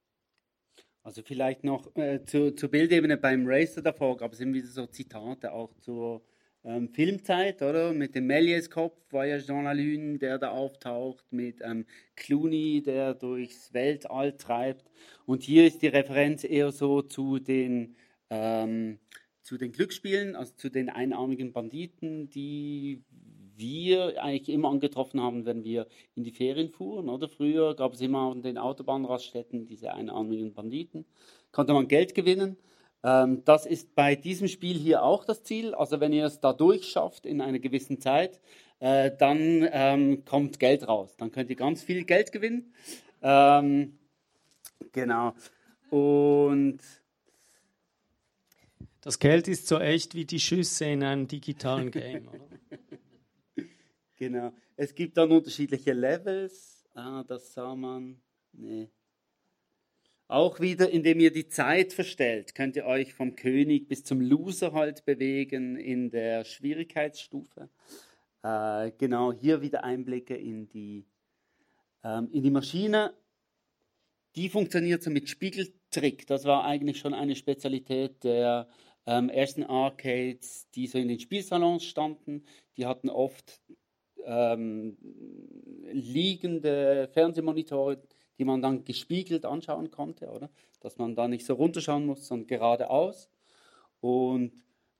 [1.02, 4.86] Also vielleicht noch äh, zur, zur Bildebene beim Racer davor gab es immer wieder so
[4.86, 6.22] Zitate auch zur
[6.64, 7.92] ähm, Filmzeit, oder?
[7.92, 13.72] Mit dem Méliès-Kopf war ja Jean Lalune, der da auftaucht, mit ähm, Clooney, der durchs
[13.72, 14.90] Weltall treibt.
[15.24, 17.96] Und hier ist die Referenz eher so zu den
[18.28, 18.98] ähm,
[19.48, 23.02] zu den Glücksspielen, also zu den einarmigen Banditen, die
[23.56, 27.08] wir eigentlich immer angetroffen haben, wenn wir in die Ferien fuhren.
[27.08, 31.06] Oder früher gab es immer an den Autobahnraststätten diese einarmigen Banditen.
[31.50, 32.58] Konnte man Geld gewinnen.
[33.02, 35.74] Ähm, das ist bei diesem Spiel hier auch das Ziel.
[35.74, 38.40] Also wenn ihr es da durchschafft in einer gewissen Zeit,
[38.80, 41.16] äh, dann ähm, kommt Geld raus.
[41.16, 42.74] Dann könnt ihr ganz viel Geld gewinnen.
[43.22, 43.98] Ähm,
[44.92, 45.32] genau.
[45.88, 46.80] Und
[49.08, 52.28] das Geld ist so echt wie die Schüsse in einem digitalen Game.
[54.16, 54.52] genau.
[54.76, 56.86] Es gibt dann unterschiedliche Levels.
[56.92, 58.20] Ah, das sah man.
[58.52, 58.90] Nee.
[60.26, 64.74] Auch wieder, indem ihr die Zeit verstellt, könnt ihr euch vom König bis zum Loser
[64.74, 67.70] halt bewegen in der Schwierigkeitsstufe.
[68.42, 71.06] Äh, genau, hier wieder Einblicke in die,
[72.04, 73.14] ähm, in die Maschine.
[74.36, 76.26] Die funktioniert so mit Spiegeltrick.
[76.26, 78.68] Das war eigentlich schon eine Spezialität der
[79.08, 82.44] ähm, ersten Arcades, die so in den Spielsalons standen.
[82.76, 83.62] Die hatten oft
[84.26, 84.98] ähm,
[85.90, 88.02] liegende Fernsehmonitore,
[88.38, 90.50] die man dann gespiegelt anschauen konnte, oder?
[90.80, 93.30] Dass man da nicht so runterschauen muss, sondern geradeaus.
[94.00, 94.52] Und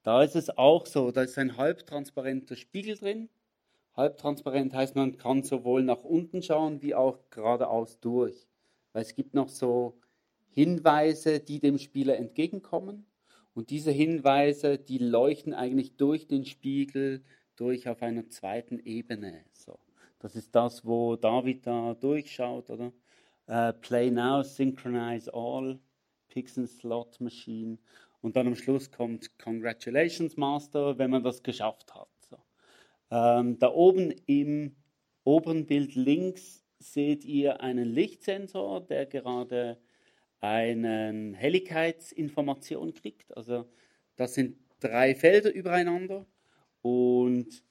[0.02, 3.28] da ist es auch so, da ist ein halbtransparenter Spiegel drin.
[3.94, 8.48] Halbtransparent heißt, man kann sowohl nach unten schauen wie auch geradeaus durch.
[8.94, 10.00] Weil es gibt noch so
[10.54, 13.04] Hinweise, die dem Spieler entgegenkommen.
[13.58, 17.24] Und diese Hinweise, die leuchten eigentlich durch den Spiegel
[17.56, 19.44] durch auf einer zweiten Ebene.
[19.52, 19.80] So.
[20.20, 22.92] Das ist das, wo David da durchschaut, oder?
[23.48, 25.80] Uh, play now, synchronize all,
[26.28, 27.78] Pix and Slot Machine.
[28.20, 32.10] Und dann am Schluss kommt Congratulations Master, wenn man das geschafft hat.
[32.30, 32.36] So.
[33.10, 34.76] Ähm, da oben im
[35.24, 39.78] oberen Bild links seht ihr einen Lichtsensor, der gerade
[40.40, 43.36] eine Helligkeitsinformation kriegt.
[43.36, 43.66] Also
[44.16, 46.26] das sind drei Felder übereinander
[46.82, 47.62] und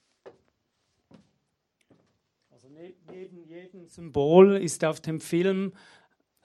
[2.50, 5.72] also neben jedem Symbol ist auf dem Film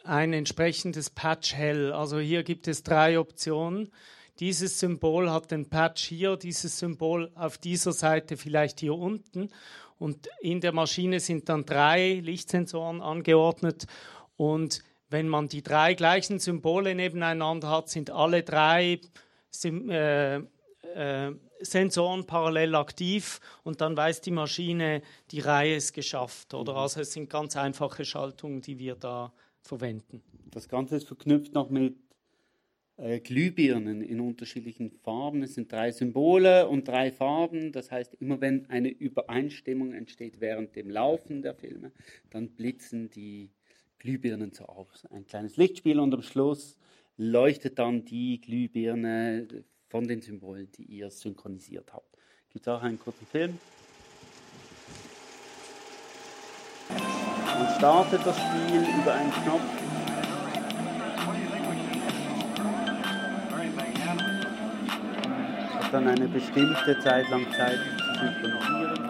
[0.04, 1.92] ein entsprechendes Patch hell.
[1.92, 3.92] Also hier gibt es drei Optionen.
[4.40, 9.50] dieses Symbol hat den Patch hier, dieses Symbol auf dieser Seite vielleicht hier unten.
[10.00, 13.86] Und in der Maschine sind dann drei Lichtsensoren angeordnet.
[14.36, 19.00] Und wenn man die drei gleichen Symbole nebeneinander hat, sind alle drei
[19.64, 26.54] äh, äh, Sensoren parallel aktiv und dann weiß die Maschine, die Reihe ist geschafft.
[26.54, 26.74] Oder?
[26.74, 26.80] Mhm.
[26.80, 30.22] Also es sind ganz einfache Schaltungen, die wir da verwenden.
[30.52, 31.96] Das Ganze ist verknüpft noch mit
[32.98, 35.44] äh, Glühbirnen in unterschiedlichen Farben.
[35.44, 37.72] Es sind drei Symbole und drei Farben.
[37.72, 41.92] Das heißt, immer wenn eine Übereinstimmung entsteht während dem Laufen der Filme,
[42.30, 43.52] dann blitzen die
[44.04, 44.90] Glühbirnen so auf.
[45.12, 46.78] Ein kleines Lichtspiel und am Schluss
[47.16, 49.48] leuchtet dann die Glühbirne
[49.88, 52.18] von den Symbolen, die ihr synchronisiert habt.
[52.50, 53.58] Gibt es auch einen kurzen Film?
[56.90, 59.84] Man startet das Spiel über einen Knopf
[65.94, 69.03] dann eine bestimmte Zeit lang Zeit zu synchronisieren.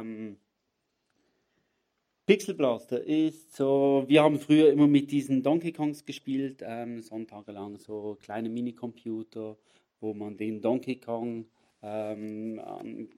[0.00, 0.36] Ähm,
[2.26, 8.16] Pixelblaster ist so, wir haben früher immer mit diesen Donkey Kongs gespielt, ähm, sonntagelang, so
[8.22, 9.56] kleine Minicomputer,
[10.00, 11.46] wo man den Donkey Kong,
[11.82, 12.60] ähm,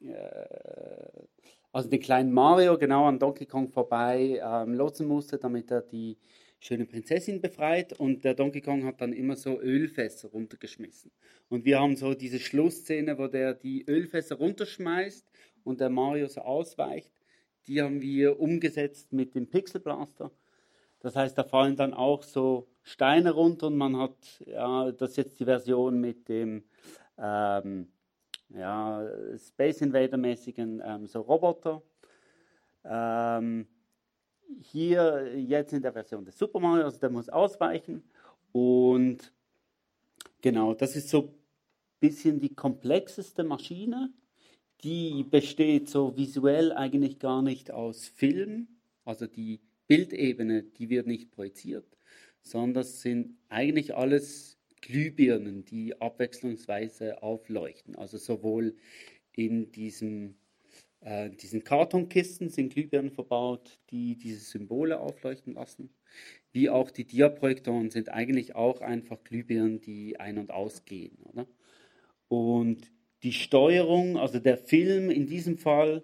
[0.02, 1.26] äh,
[1.72, 6.16] also den kleinen Mario genau an Donkey Kong vorbei ähm, lotsen musste, damit er die
[6.58, 11.10] schöne Prinzessin befreit und der Donkey Kong hat dann immer so Ölfässer runtergeschmissen.
[11.48, 15.26] Und wir haben so diese Schlussszene, wo der die Ölfässer runterschmeißt
[15.64, 17.10] und der Mario so ausweicht.
[17.66, 20.30] Die haben wir umgesetzt mit dem Pixel Blaster.
[21.00, 25.16] Das heißt, da fallen dann auch so Steine runter und man hat, ja, das ist
[25.16, 26.64] jetzt die Version mit dem
[27.18, 27.88] ähm,
[28.50, 31.82] ja, Space Invader mäßigen ähm, so Roboter.
[32.84, 33.66] Ähm,
[34.60, 38.02] hier jetzt in der Version des Super Mario, also der muss ausweichen.
[38.52, 39.32] Und
[40.40, 41.34] genau, das ist so ein
[42.00, 44.12] bisschen die komplexeste Maschine.
[44.84, 48.68] Die besteht so visuell eigentlich gar nicht aus Film,
[49.04, 51.86] also die Bildebene, die wird nicht projiziert,
[52.40, 57.94] sondern das sind eigentlich alles Glühbirnen, die abwechslungsweise aufleuchten.
[57.94, 58.76] Also sowohl
[59.32, 60.34] in diesem
[61.02, 65.90] äh, diesen Kartonkisten sind Glühbirnen verbaut, die diese Symbole aufleuchten lassen.
[66.52, 71.18] Wie auch die Diaprojektoren sind eigentlich auch einfach Glühbirnen, die ein- und ausgehen.
[71.24, 71.46] Oder?
[72.28, 72.92] Und
[73.22, 76.02] die Steuerung, also der Film in diesem Fall,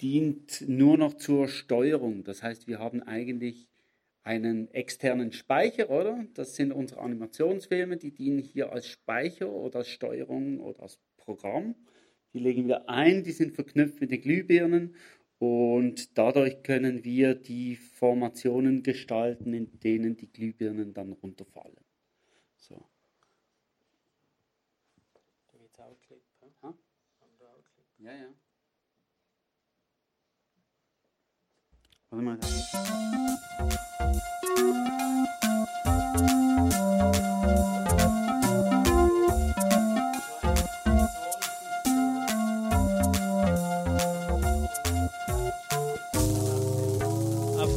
[0.00, 2.24] dient nur noch zur Steuerung.
[2.24, 3.68] Das heißt, wir haben eigentlich
[4.22, 6.26] einen externen Speicher, oder?
[6.34, 11.74] Das sind unsere Animationsfilme, die dienen hier als Speicher oder als Steuerung oder als Programm.
[12.34, 14.94] Die legen wir ein, die sind verknüpft mit den Glühbirnen
[15.38, 21.76] und dadurch können wir die Formationen gestalten, in denen die Glühbirnen dann runterfallen.
[22.56, 22.84] So.
[25.14, 26.22] Da geht's auch Clip,
[26.62, 26.74] ha?
[27.98, 28.28] Ja, ja.
[32.10, 32.38] Warte mal.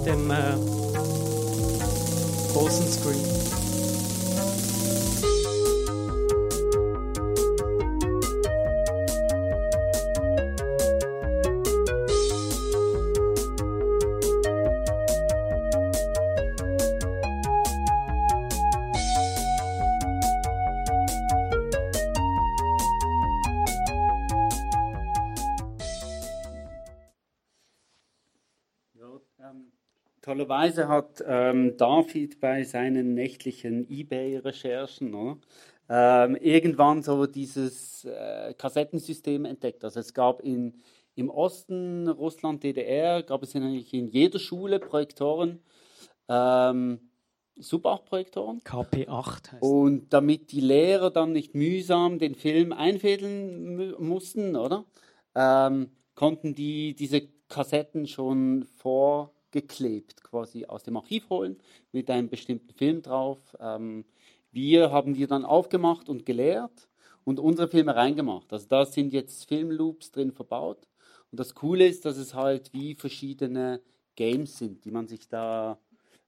[0.06, 0.58] dem äh,
[2.54, 3.61] großen Screen.
[30.52, 35.40] Tollerweise hat ähm, David bei seinen nächtlichen eBay-Recherchen
[35.88, 39.86] ähm, irgendwann so dieses äh, Kassettensystem entdeckt.
[39.86, 40.82] Also es gab in,
[41.16, 45.60] im Osten Russland, DDR, gab es eigentlich in jeder Schule Projektoren.
[46.28, 47.00] Ähm,
[47.56, 48.60] Super 8 Projektoren.
[48.60, 54.84] KP8 heißt Und damit die Lehrer dann nicht mühsam den Film einfädeln mussten, oder?
[55.34, 58.66] Ähm, konnten die diese Kassetten schon
[59.52, 61.58] vorgeklebt quasi aus dem Archiv holen
[61.92, 63.40] mit einem bestimmten Film drauf.
[63.60, 64.06] Ähm,
[64.52, 66.90] wir haben die dann aufgemacht und geleert
[67.24, 68.52] und unsere Filme reingemacht.
[68.52, 70.88] Also da sind jetzt Filmloops drin verbaut.
[71.32, 73.82] Und das Coole ist, dass es halt wie verschiedene
[74.16, 75.78] Games sind, die man sich da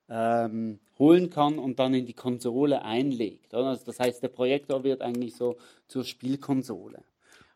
[0.08, 3.54] ähm, holen kann und dann in die Konsole einlegt.
[3.54, 5.58] Also das heißt, der Projektor wird eigentlich so
[5.88, 7.04] zur Spielkonsole.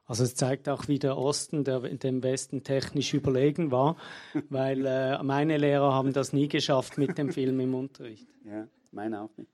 [0.08, 3.98] Also es zeigt auch, wie der Osten der, dem Westen technisch überlegen war,
[4.50, 8.28] weil äh, meine Lehrer haben das nie geschafft mit dem Film im Unterricht.
[8.46, 9.52] Ja, meine auch nicht.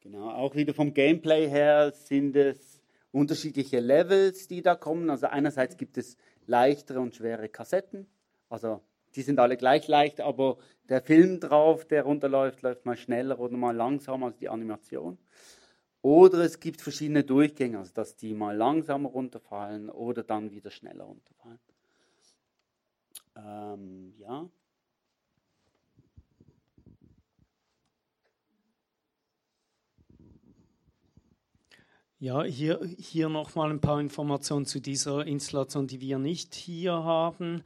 [0.00, 5.08] Genau, auch wieder vom Gameplay her sind es unterschiedliche Levels, die da kommen.
[5.08, 6.16] Also einerseits gibt es
[6.46, 8.08] leichtere und schwere Kassetten.
[8.48, 8.82] Also
[9.14, 10.58] die sind alle gleich leicht, aber
[10.88, 15.18] der Film drauf, der runterläuft, läuft mal schneller oder mal langsamer als die Animation.
[16.02, 21.04] Oder es gibt verschiedene Durchgänge, also dass die mal langsamer runterfallen oder dann wieder schneller
[21.04, 21.60] runterfallen.
[23.36, 24.48] Ähm, ja.
[32.18, 37.64] Ja, hier, hier nochmal ein paar Informationen zu dieser Installation, die wir nicht hier haben.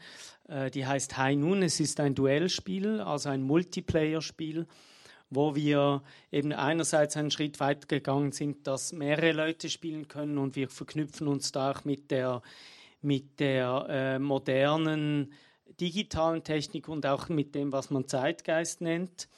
[0.48, 1.62] Äh, die heißt High Noon.
[1.62, 4.66] Es ist ein Duellspiel, also ein Multiplayer-Spiel,
[5.30, 10.56] wo wir eben einerseits einen Schritt weiter gegangen sind, dass mehrere Leute spielen können und
[10.56, 12.42] wir verknüpfen uns da auch mit der,
[13.02, 15.32] mit der äh, modernen
[15.80, 19.28] digitalen Technik und auch mit dem, was man Zeitgeist nennt.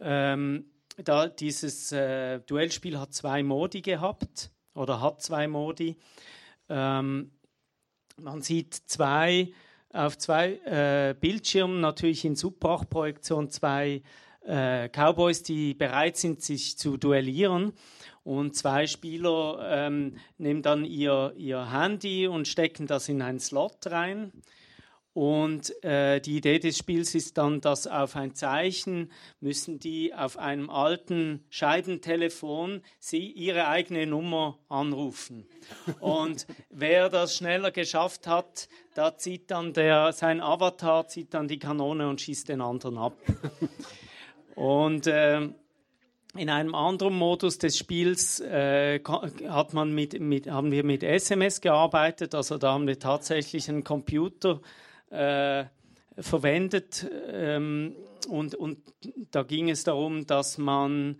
[0.00, 0.64] Ähm,
[0.96, 5.96] da dieses äh, Duellspiel hat zwei Modi gehabt oder hat zwei Modi.
[6.68, 7.30] Ähm,
[8.16, 9.52] man sieht zwei
[9.92, 14.02] auf zwei äh, Bildschirmen natürlich in Subbachprojektion zwei
[14.46, 17.72] äh, Cowboys, die bereit sind, sich zu duellieren.
[18.24, 23.86] Und zwei Spieler ähm, nehmen dann ihr, ihr Handy und stecken das in einen Slot
[23.86, 24.32] rein.
[25.18, 29.10] Und äh, die Idee des Spiels ist dann, dass auf ein Zeichen
[29.40, 35.44] müssen die auf einem alten Scheibentelefon sie ihre eigene Nummer anrufen.
[35.98, 41.58] Und wer das schneller geschafft hat, da zieht dann der, sein Avatar zieht dann die
[41.58, 43.16] Kanone und schießt den anderen ab.
[44.54, 45.48] Und äh,
[46.36, 51.60] in einem anderen Modus des Spiels äh, hat man mit, mit, haben wir mit SMS
[51.60, 52.36] gearbeitet.
[52.36, 54.60] Also da haben wir tatsächlich einen Computer
[55.10, 55.64] äh,
[56.18, 57.08] verwendet.
[57.30, 57.96] Ähm,
[58.28, 58.78] und, und
[59.30, 61.18] da ging es darum, dass man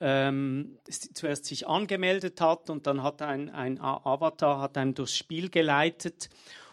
[0.00, 0.78] ähm,
[1.14, 6.28] zuerst sich angemeldet hat und dann hat ein, ein Avatar hat einem durchs Spiel geleitet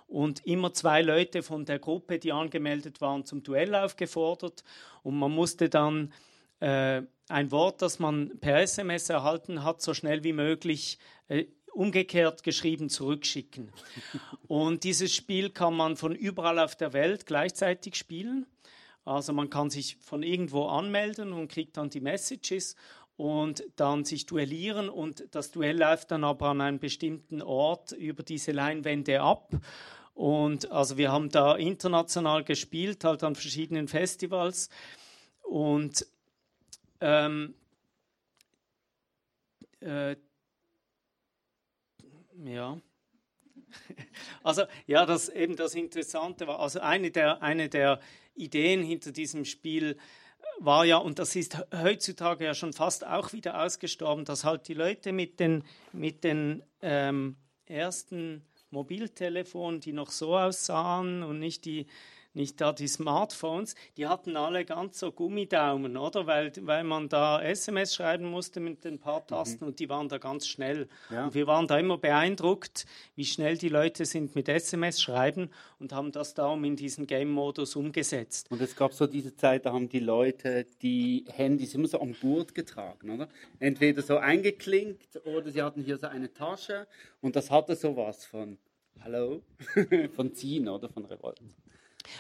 [0.07, 4.64] und immer zwei Leute von der Gruppe, die angemeldet waren, zum Duell aufgefordert.
[5.03, 6.12] Und man musste dann
[6.60, 10.97] äh, ein Wort, das man per SMS erhalten hat, so schnell wie möglich
[11.28, 13.72] äh, umgekehrt geschrieben zurückschicken.
[14.48, 18.46] Und dieses Spiel kann man von überall auf der Welt gleichzeitig spielen.
[19.06, 22.76] Also man kann sich von irgendwo anmelden und kriegt dann die Messages
[23.18, 28.24] und dann sich duellieren und das Duell läuft dann aber an einem bestimmten Ort über
[28.24, 29.52] diese Leinwände ab.
[30.14, 34.70] Und also wir haben da international gespielt, halt an verschiedenen Festivals
[35.42, 36.06] und
[37.02, 37.56] ähm,
[39.80, 40.16] äh,
[42.46, 42.80] ja.
[44.44, 48.00] Also ja, das eben das Interessante war, also eine der, eine der
[48.36, 49.98] Ideen hinter diesem Spiel
[50.60, 54.74] war ja, und das ist heutzutage ja schon fast auch wieder ausgestorben, dass halt die
[54.74, 55.64] Leute mit den,
[55.94, 61.88] mit den ähm, ersten Mobiltelefonen, die noch so aussahen und nicht die
[62.40, 66.26] nicht da die Smartphones, die hatten alle ganz so Gummidaumen, oder?
[66.26, 69.28] Weil, weil man da SMS schreiben musste mit ein paar mhm.
[69.28, 69.68] Tasten mhm.
[69.68, 70.88] und die waren da ganz schnell.
[71.12, 71.26] Ja.
[71.26, 72.86] Und wir waren da immer beeindruckt,
[73.16, 77.76] wie schnell die Leute sind mit SMS schreiben und haben das darum in diesen Game-Modus
[77.76, 78.50] umgesetzt.
[78.50, 82.14] Und es gab so diese Zeit, da haben die Leute die Handys immer so am
[82.14, 83.28] Gurt getragen, oder?
[83.60, 86.88] Entweder so eingeklinkt oder sie hatten hier so eine Tasche
[87.20, 88.58] und das hatte sowas von
[89.02, 89.42] Hallo,
[90.16, 91.54] von Ziehen oder von Revolten.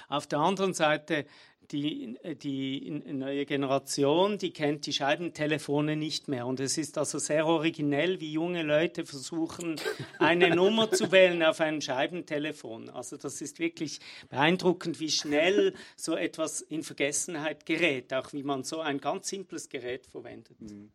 [0.07, 1.25] Auf der anderen Seite,
[1.71, 6.47] die, die neue Generation, die kennt die Scheibentelefone nicht mehr.
[6.47, 9.75] Und es ist also sehr originell, wie junge Leute versuchen,
[10.17, 12.89] eine Nummer zu wählen auf einem Scheibentelefon.
[12.89, 18.63] Also das ist wirklich beeindruckend, wie schnell so etwas in Vergessenheit gerät, auch wie man
[18.63, 20.59] so ein ganz simples Gerät verwendet.
[20.59, 20.91] Mhm.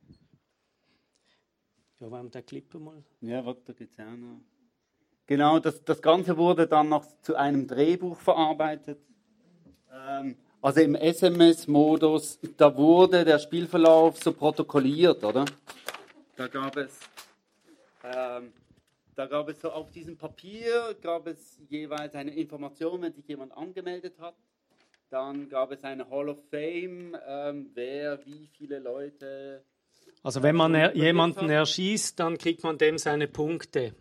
[2.01, 3.05] Ja, wir haben der Clipper mal.
[3.21, 4.41] Ja, warte, da geht's auch noch.
[5.27, 8.99] Genau, das, das Ganze wurde dann noch zu einem Drehbuch verarbeitet.
[9.93, 15.45] Ähm, also im SMS-Modus, da wurde der Spielverlauf so protokolliert, oder?
[16.37, 16.99] Da gab es,
[18.03, 18.53] ähm,
[19.15, 23.57] da gab es so auf diesem Papier gab es jeweils eine Information, wenn sich jemand
[23.57, 24.35] angemeldet hat.
[25.11, 29.63] Dann gab es eine Hall of Fame, ähm, wer, wie viele Leute.
[30.23, 33.95] Also wenn man er, jemanden erschießt, dann kriegt man dem seine Punkte.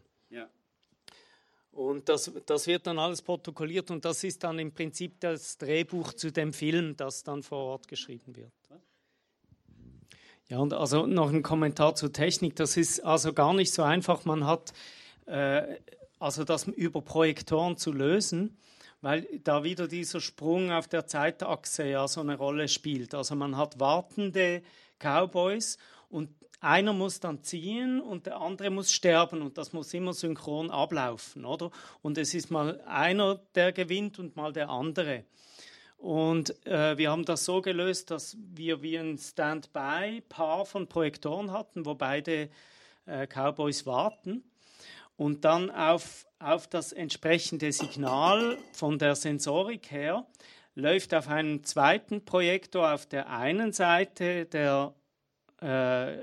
[1.74, 6.14] Und das, das wird dann alles protokolliert und das ist dann im Prinzip das Drehbuch
[6.14, 8.52] zu dem Film, das dann vor Ort geschrieben wird.
[10.50, 12.56] Ja, und also noch ein Kommentar zur Technik.
[12.56, 14.24] Das ist also gar nicht so einfach.
[14.26, 14.72] Man hat
[15.26, 15.78] äh,
[16.20, 18.58] also das über Projektoren zu lösen,
[19.02, 23.16] weil da wieder dieser Sprung auf der Zeitachse ja so eine Rolle spielt.
[23.16, 24.62] Also man hat wartende
[25.00, 25.78] Cowboys
[26.10, 26.30] und
[26.64, 31.46] einer muss dann ziehen und der andere muss sterben und das muss immer synchron ablaufen,
[31.46, 31.72] oder?
[32.02, 35.26] Und es ist mal einer, der gewinnt und mal der andere.
[35.98, 41.86] Und äh, wir haben das so gelöst, dass wir wie ein Standby-Paar von Projektoren hatten,
[41.86, 42.50] wo beide
[43.06, 44.44] äh, Cowboys warten
[45.16, 50.26] und dann auf, auf das entsprechende Signal von der Sensorik her
[50.76, 54.94] läuft auf einem zweiten Projektor auf der einen Seite der
[55.62, 56.18] äh,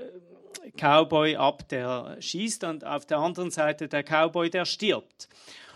[0.77, 5.27] Cowboy ab, der schießt, und auf der anderen Seite der Cowboy, der stirbt.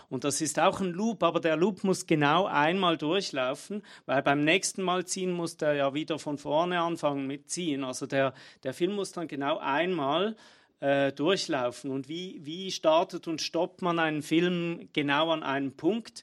[0.08, 4.44] Und das ist auch ein Loop, aber der Loop muss genau einmal durchlaufen, weil beim
[4.44, 7.82] nächsten Mal ziehen muss der ja wieder von vorne anfangen mit ziehen.
[7.82, 10.36] Also der, der Film muss dann genau einmal
[10.80, 11.90] äh, durchlaufen.
[11.90, 16.22] Und wie, wie startet und stoppt man einen Film genau an einem Punkt?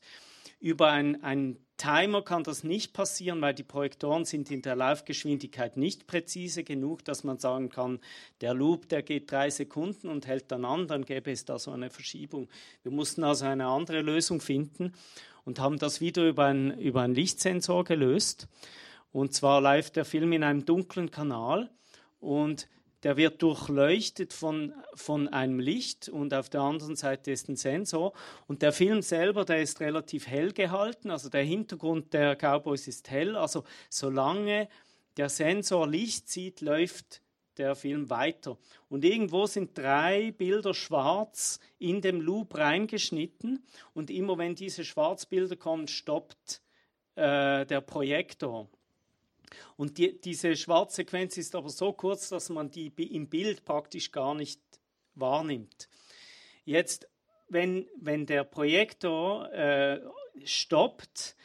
[0.64, 6.08] Über einen Timer kann das nicht passieren, weil die Projektoren sind in der Laufgeschwindigkeit nicht
[6.08, 8.00] präzise genug, dass man sagen kann,
[8.40, 11.72] der Loop, der geht drei Sekunden und hält dann an, dann gäbe es da so
[11.72, 12.48] eine Verschiebung.
[12.82, 14.94] Wir mussten also eine andere Lösung finden
[15.44, 18.48] und haben das wieder über, ein, über einen Lichtsensor gelöst.
[19.12, 21.70] Und zwar läuft der Film in einem dunklen Kanal
[22.22, 22.70] und
[23.04, 28.14] der wird durchleuchtet von, von einem Licht und auf der anderen Seite ist ein Sensor.
[28.48, 33.10] Und der Film selber, der ist relativ hell gehalten, also der Hintergrund der Cowboys ist
[33.12, 33.36] hell.
[33.36, 34.70] Also solange
[35.18, 37.22] der Sensor Licht sieht, läuft
[37.58, 38.58] der Film weiter.
[38.90, 45.56] Und irgendwo sind drei Bilder schwarz in dem Loop reingeschnitten und immer wenn diese Schwarzbilder
[45.56, 46.62] kommen, stoppt
[47.16, 48.70] äh, der Projektor.
[49.78, 54.36] Und die, diese Schwarzsequenz ist aber so kurz, dass man die im Bild praktisch gar
[54.36, 54.62] nicht
[55.16, 55.90] wahrnimmt.
[56.66, 57.08] Jetzt,
[57.50, 60.02] wenn, wenn der Projektor äh,
[60.44, 61.36] stoppt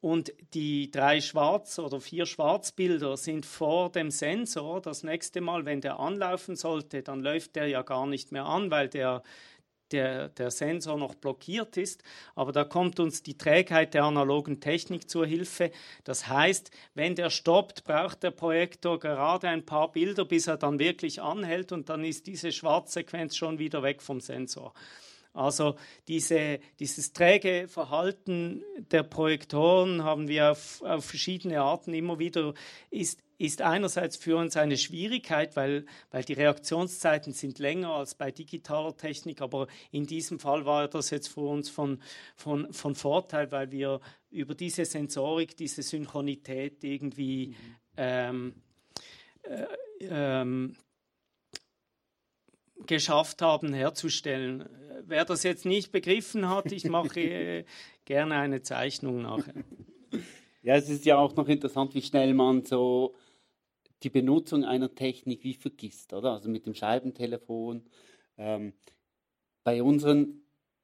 [0.00, 5.80] und die drei Schwarz- oder vier Schwarzbilder sind vor dem Sensor, das nächste Mal, wenn
[5.80, 9.22] der anlaufen sollte, dann läuft der ja gar nicht mehr an, weil der
[9.92, 12.02] der, der Sensor noch blockiert ist.
[12.34, 15.70] Aber da kommt uns die Trägheit der analogen Technik zur Hilfe.
[16.04, 20.78] Das heißt, wenn der stoppt, braucht der Projektor gerade ein paar Bilder, bis er dann
[20.78, 24.74] wirklich anhält und dann ist diese Schwarzsequenz schon wieder weg vom Sensor.
[25.34, 25.74] Also
[26.06, 28.62] diese, dieses träge Verhalten
[28.92, 32.54] der Projektoren haben wir auf, auf verschiedene Arten immer wieder,
[32.90, 38.30] ist, ist einerseits für uns eine Schwierigkeit, weil, weil die Reaktionszeiten sind länger als bei
[38.30, 42.00] digitaler Technik, aber in diesem Fall war das jetzt für uns von,
[42.36, 47.54] von, von Vorteil, weil wir über diese Sensorik, diese Synchronität irgendwie mhm.
[47.96, 48.54] ähm,
[49.42, 49.66] äh,
[50.00, 50.76] ähm,
[52.86, 54.68] geschafft haben herzustellen.
[55.06, 57.64] Wer das jetzt nicht begriffen hat, ich mache äh,
[58.04, 59.54] gerne eine Zeichnung nachher.
[60.62, 63.14] Ja, es ist ja auch noch interessant, wie schnell man so
[64.04, 66.32] die Benutzung einer Technik wie vergisst, oder?
[66.32, 67.82] Also mit dem Scheibentelefon.
[68.38, 68.74] Ähm,
[69.64, 70.42] bei unseren,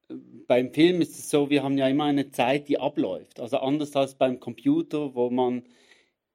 [0.08, 0.14] äh,
[0.46, 3.40] beim Film ist es so, wir haben ja immer eine Zeit, die abläuft.
[3.40, 5.64] Also anders als beim Computer, wo man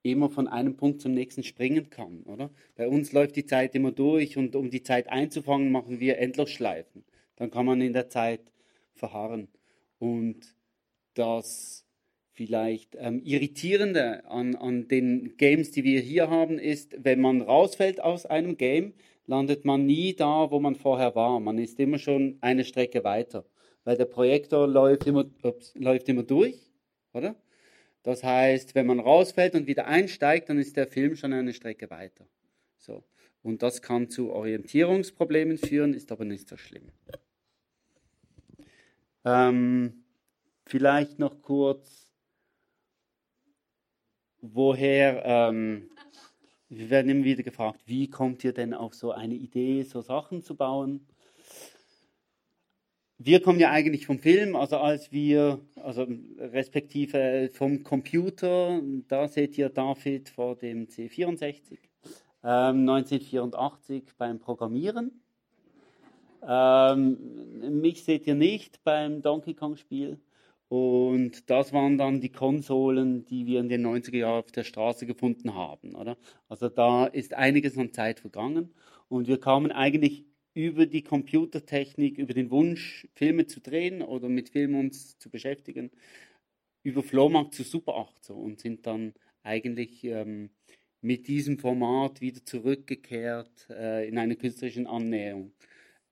[0.04, 2.52] immer von einem Punkt zum nächsten springen kann, oder?
[2.76, 7.04] Bei uns läuft die Zeit immer durch und um die Zeit einzufangen, machen wir Endlosschleifen.
[7.38, 8.42] Dann kann man in der Zeit
[8.94, 9.48] verharren.
[9.98, 10.56] Und
[11.16, 11.85] das
[12.36, 18.02] vielleicht ähm, Irritierende an, an den Games, die wir hier haben, ist, wenn man rausfällt
[18.02, 18.94] aus einem Game,
[19.26, 21.40] landet man nie da, wo man vorher war.
[21.40, 23.46] Man ist immer schon eine Strecke weiter.
[23.86, 26.60] Weil der Projektor läuft immer, ups, läuft immer durch,
[27.14, 27.36] oder?
[28.04, 31.90] Das heißt, wenn man rausfällt und wieder einsteigt, dann ist der Film schon eine Strecke
[31.90, 32.28] weiter.
[32.78, 33.04] So.
[33.42, 36.92] Und das kann zu Orientierungsproblemen führen, ist aber nicht so schlimm.
[39.24, 40.04] Ähm,
[40.66, 42.05] vielleicht noch kurz,
[44.54, 45.90] woher, ähm,
[46.70, 50.42] wir werden immer wieder gefragt, wie kommt ihr denn auf so eine Idee, so Sachen
[50.42, 51.08] zu bauen?
[53.18, 56.06] Wir kommen ja eigentlich vom Film, also als wir, also
[56.38, 61.78] respektive vom Computer, da seht ihr David vor dem C64,
[62.44, 65.22] ähm, 1984 beim Programmieren.
[66.48, 70.20] Ähm, mich seht ihr nicht beim Donkey Kong Spiel.
[70.76, 75.06] Und das waren dann die Konsolen, die wir in den 90er Jahren auf der Straße
[75.06, 75.96] gefunden haben.
[75.96, 76.18] Oder?
[76.50, 78.74] Also da ist einiges an Zeit vergangen
[79.08, 84.50] und wir kamen eigentlich über die Computertechnik, über den Wunsch, Filme zu drehen oder mit
[84.50, 85.92] Filmen uns zu beschäftigen,
[86.84, 89.14] über Flohmarkt zu Super 8 so, und sind dann
[89.44, 90.50] eigentlich ähm,
[91.00, 95.54] mit diesem Format wieder zurückgekehrt äh, in einer künstlerischen Annäherung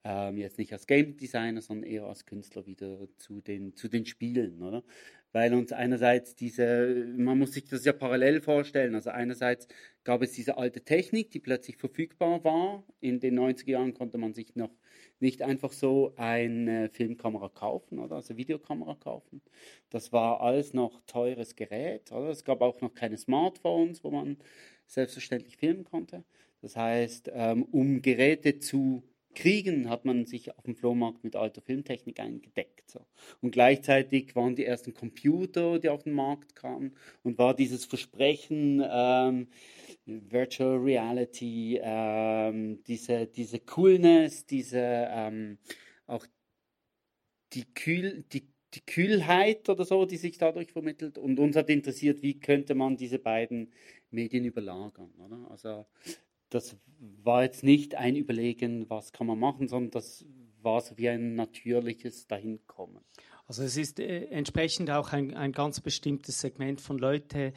[0.03, 4.05] ähm, jetzt nicht als Game Designer, sondern eher als Künstler wieder zu den, zu den
[4.05, 4.83] Spielen, oder?
[5.31, 9.67] Weil uns einerseits diese, man muss sich das ja parallel vorstellen, also einerseits
[10.03, 12.83] gab es diese alte Technik, die plötzlich verfügbar war.
[12.99, 14.71] In den 90er Jahren konnte man sich noch
[15.19, 18.17] nicht einfach so eine Filmkamera kaufen, oder?
[18.17, 19.41] Also Videokamera kaufen.
[19.89, 22.29] Das war alles noch teures Gerät, oder?
[22.29, 24.37] Es gab auch noch keine Smartphones, wo man
[24.85, 26.25] selbstverständlich filmen konnte.
[26.61, 29.03] Das heißt, ähm, um Geräte zu
[29.33, 32.89] Kriegen hat man sich auf dem Flohmarkt mit alter Filmtechnik eingedeckt.
[32.89, 33.05] So.
[33.41, 38.83] Und gleichzeitig waren die ersten Computer, die auf den Markt kamen und war dieses Versprechen,
[38.85, 39.47] ähm,
[40.05, 45.57] Virtual Reality, ähm, diese, diese Coolness, diese ähm,
[46.07, 46.25] auch
[47.53, 51.17] die, Kühl, die, die Kühlheit oder so, die sich dadurch vermittelt.
[51.17, 53.71] Und uns hat interessiert, wie könnte man diese beiden
[54.11, 55.11] Medien überlagern.
[55.17, 55.49] Oder?
[55.49, 55.85] Also
[56.53, 56.75] das
[57.23, 60.25] war jetzt nicht ein Überlegen, was kann man machen, sondern das
[60.61, 63.03] war so wie ein natürliches Dahinkommen.
[63.47, 67.53] Also es ist äh, entsprechend auch ein, ein ganz bestimmtes Segment von Leuten,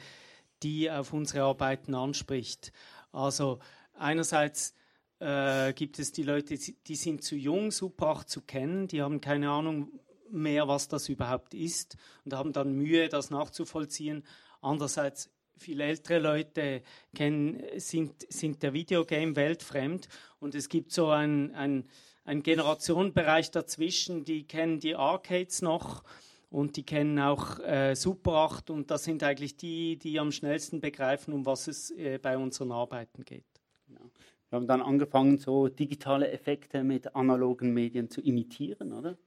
[0.63, 2.73] die auf unsere Arbeiten anspricht.
[3.11, 3.59] Also
[3.93, 4.73] einerseits
[5.19, 9.21] äh, gibt es die Leute, die sind zu jung, Super 8 zu kennen, die haben
[9.21, 14.23] keine Ahnung mehr, was das überhaupt ist und haben dann Mühe, das nachzuvollziehen.
[14.61, 16.81] Andererseits viele ältere Leute
[17.15, 20.07] kennen, sind, sind der Videogame-Welt fremd
[20.39, 21.87] und es gibt so einen
[22.27, 26.03] ein Generationenbereich dazwischen, die kennen die Arcades noch
[26.49, 30.81] und die kennen auch äh, Super 8 und das sind eigentlich die, die am schnellsten
[30.81, 33.45] begreifen, um was es äh, bei unseren Arbeiten geht.
[33.87, 34.11] Genau.
[34.49, 39.17] Wir haben dann angefangen, so digitale Effekte mit analogen Medien zu imitieren, oder?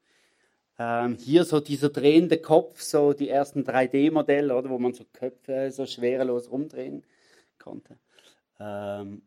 [0.83, 5.71] Ähm, hier so dieser drehende Kopf, so die ersten 3D-Modelle, oder, wo man so Köpfe
[5.71, 7.05] so schwerelos rumdrehen
[7.59, 7.99] konnte.
[8.59, 9.21] Ähm,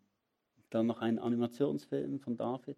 [0.72, 2.78] dann noch ein Animationsfilm von David.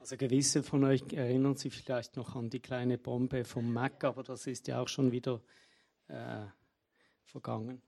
[0.00, 4.22] Also gewisse von euch erinnern sich vielleicht noch an die kleine Bombe vom Mac, aber
[4.22, 5.42] das ist ja auch schon wieder
[6.08, 6.46] äh,
[7.26, 7.82] vergangen.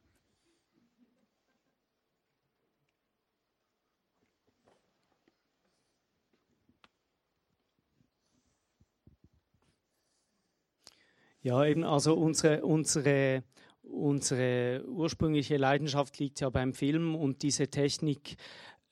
[11.40, 13.42] Ja, eben, also unsere, unsere,
[13.82, 18.36] unsere ursprüngliche Leidenschaft liegt ja beim Film und diese Technik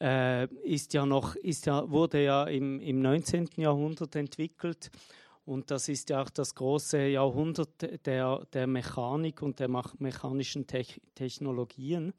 [0.01, 3.49] äh, ist ja noch, ist ja, wurde ja im, im 19.
[3.57, 4.91] Jahrhundert entwickelt.
[5.45, 10.85] Und das ist ja auch das große Jahrhundert der, der Mechanik und der mechanischen Te
[11.15, 12.13] Technologien.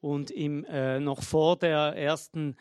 [0.00, 2.56] Und im, äh, noch vor der ersten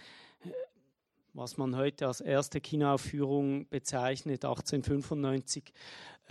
[1.33, 5.71] was man heute als erste Kinoaufführung bezeichnet, 1895,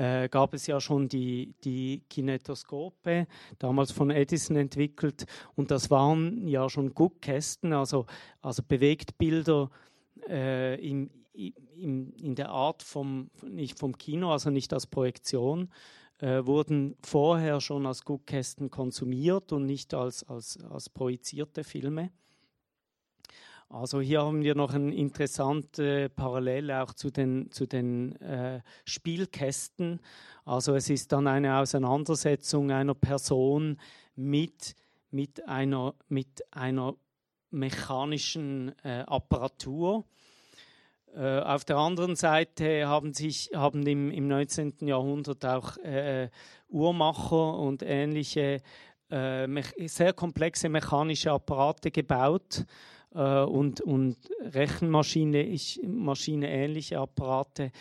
[0.01, 3.26] äh, gab es ja schon die, die Kinetoskope,
[3.59, 5.26] damals von Edison entwickelt.
[5.57, 8.07] Und das waren ja schon Guckkästen, also,
[8.40, 9.70] also Bewegtbilder
[10.26, 15.68] äh, im, im, in der Art vom, nicht vom Kino, also nicht als Projektion,
[16.18, 22.11] äh, wurden vorher schon als Guckkästen konsumiert und nicht als, als, als projizierte Filme.
[23.72, 30.00] Also hier haben wir noch eine interessante Parallele auch zu den, zu den äh, Spielkästen.
[30.44, 33.78] Also es ist dann eine Auseinandersetzung einer Person
[34.16, 34.74] mit,
[35.12, 36.94] mit, einer, mit einer
[37.52, 40.04] mechanischen äh, Apparatur.
[41.14, 44.78] Äh, auf der anderen Seite haben sich haben im, im 19.
[44.80, 46.28] Jahrhundert auch äh,
[46.68, 48.62] Uhrmacher und ähnliche
[49.10, 52.64] äh, sehr komplexe mechanische Apparate gebaut
[53.14, 57.72] äh, und, und Rechenmaschine ich, Maschine ähnliche Apparate,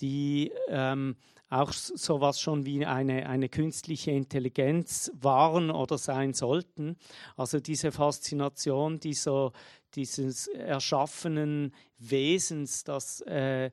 [0.00, 1.16] die ähm,
[1.50, 6.96] auch sowas schon wie eine, eine künstliche Intelligenz waren oder sein sollten.
[7.36, 9.52] Also diese Faszination dieser,
[9.94, 13.70] dieses erschaffenen Wesens, das, äh,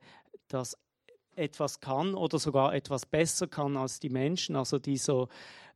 [0.48, 0.78] das
[1.34, 4.54] etwas kann oder sogar etwas besser kann als die Menschen.
[4.54, 5.28] Also dieser,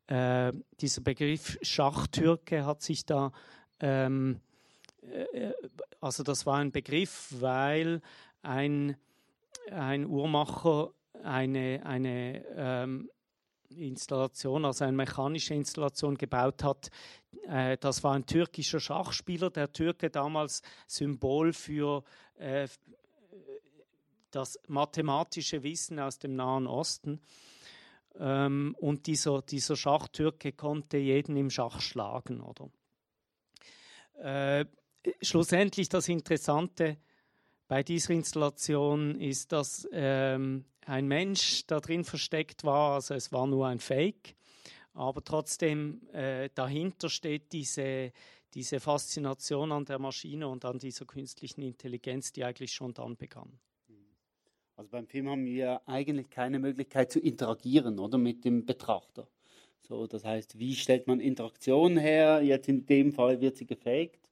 [0.07, 3.33] äh, dieser Begriff Schachtürke hat sich da
[3.81, 4.56] ähm, äh,
[6.01, 8.01] also das war ein Begriff, weil
[8.43, 8.97] ein,
[9.71, 10.93] ein Uhrmacher
[11.23, 13.11] eine, eine ähm,
[13.71, 16.91] Installation, also eine mechanische Installation gebaut hat.
[17.49, 22.05] Äh, das war ein türkischer Schachspieler, der Türke damals Symbol für
[22.37, 22.69] äh,
[24.31, 27.21] das mathematische Wissen aus dem Nahen Osten.
[28.19, 32.71] Ähm, und dieser, dieser Schachtürke konnte jeden im Schach schlagen, oder?
[34.19, 34.67] Äh,
[35.21, 36.97] schlussendlich das Interessante
[37.69, 43.47] bei dieser Installation ist, dass ähm, ein Mensch da drin versteckt war, also es war
[43.47, 44.37] nur ein Fake,
[44.95, 48.13] aber trotzdem äh, dahinter steht diese,
[48.55, 53.59] diese Faszination an der Maschine und an dieser künstlichen Intelligenz, die eigentlich schon dann begann.
[54.77, 59.27] Also beim Film haben wir eigentlich keine Möglichkeit zu interagieren oder mit dem Betrachter.
[59.81, 62.43] So, das heißt, wie stellt man Interaktion her?
[62.43, 64.26] Jetzt in dem Fall wird sie gefaked.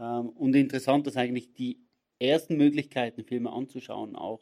[0.00, 1.78] Ähm, und interessant, dass eigentlich die
[2.18, 4.40] ersten Möglichkeiten, Filme anzuschauen, auch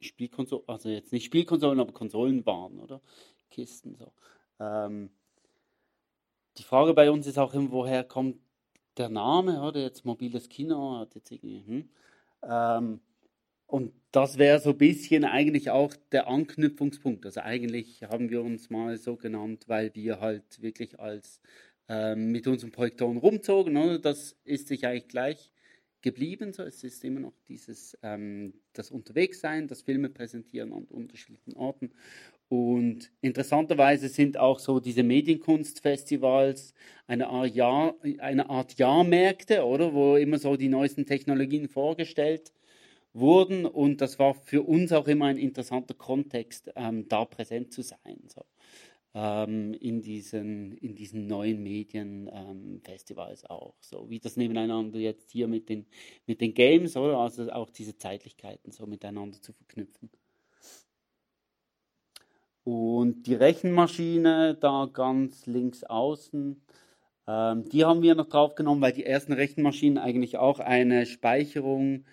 [0.00, 3.00] Spielkonsolen, also jetzt nicht Spielkonsolen, aber Konsolen waren, oder?
[3.50, 4.12] Kisten so.
[4.60, 5.10] Ähm,
[6.58, 8.38] die Frage bei uns ist auch immer, woher kommt
[8.96, 9.80] der Name, oder?
[9.80, 11.88] Jetzt mobiles Kino hat jetzt irgendwie, hm.
[12.42, 13.00] ähm,
[13.66, 17.26] und das wäre so ein bisschen eigentlich auch der Anknüpfungspunkt.
[17.26, 21.40] Also eigentlich haben wir uns mal so genannt, weil wir halt wirklich als
[21.88, 23.76] ähm, mit unseren Projektoren rumzogen.
[23.76, 23.98] Oder?
[23.98, 25.52] Das ist sich eigentlich gleich
[26.02, 26.52] geblieben.
[26.52, 26.62] So.
[26.62, 31.90] Es ist immer noch dieses ähm, das Unterwegssein, das Filme präsentieren an unterschiedlichen Orten.
[32.48, 36.74] Und interessanterweise sind auch so diese Medienkunstfestivals
[37.08, 39.94] eine Art, Jahr, eine Art Jahrmärkte, oder?
[39.94, 42.52] Wo immer so die neuesten Technologien vorgestellt
[43.12, 43.66] wurden.
[43.66, 48.18] Und das war für uns auch immer ein interessanter Kontext, ähm, da präsent zu sein.
[48.28, 48.44] So
[49.16, 53.74] ähm, in, diesen, in diesen neuen Medienfestivals ähm, auch.
[53.80, 55.86] So wie das nebeneinander jetzt hier mit den,
[56.26, 57.16] mit den Games, oder?
[57.16, 60.10] Also auch diese Zeitlichkeiten so miteinander zu verknüpfen.
[62.62, 66.60] Und die Rechenmaschine da ganz links außen,
[67.26, 72.04] ähm, die haben wir noch draufgenommen, weil die ersten Rechenmaschinen eigentlich auch eine Speicherung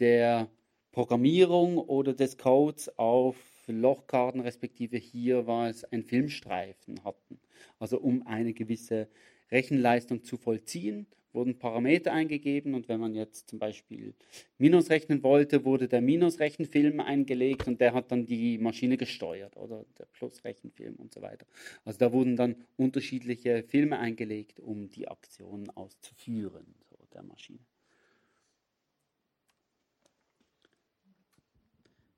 [0.00, 0.48] der
[0.90, 3.36] Programmierung oder des Codes auf
[3.72, 7.38] Lochkarten, respektive hier war es ein Filmstreifen hatten.
[7.78, 9.08] Also um eine gewisse
[9.50, 14.14] Rechenleistung zu vollziehen, wurden Parameter eingegeben und wenn man jetzt zum Beispiel
[14.56, 19.84] Minus rechnen wollte, wurde der Minusrechenfilm eingelegt und der hat dann die Maschine gesteuert oder
[19.98, 21.46] der Plusrechenfilm und so weiter.
[21.84, 27.60] Also da wurden dann unterschiedliche Filme eingelegt, um die Aktion auszuführen so der Maschine.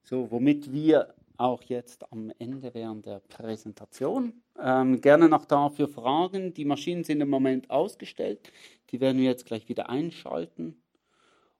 [0.05, 4.43] So, womit wir auch jetzt am Ende während der Präsentation.
[4.59, 6.55] Ähm, gerne noch dafür Fragen.
[6.55, 8.53] Die Maschinen sind im Moment ausgestellt.
[8.91, 10.83] Die werden wir jetzt gleich wieder einschalten.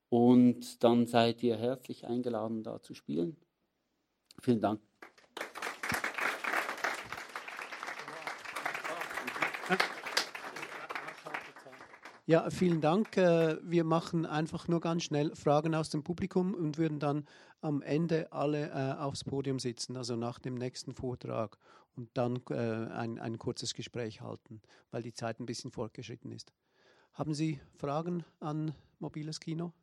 [0.09, 3.37] Und dann seid ihr herzlich eingeladen, da zu spielen.
[4.41, 4.90] Vielen Dank.
[12.25, 13.17] Ja, vielen Dank.
[13.17, 17.25] Äh, wir machen einfach nur ganz schnell Fragen aus dem Publikum und würden dann
[17.61, 21.57] am Ende alle äh, aufs Podium sitzen, also nach dem nächsten Vortrag
[21.95, 24.61] und dann äh, ein, ein kurzes Gespräch halten,
[24.91, 26.53] weil die Zeit ein bisschen fortgeschritten ist.
[27.13, 29.73] Haben Sie Fragen an mobiles Kino?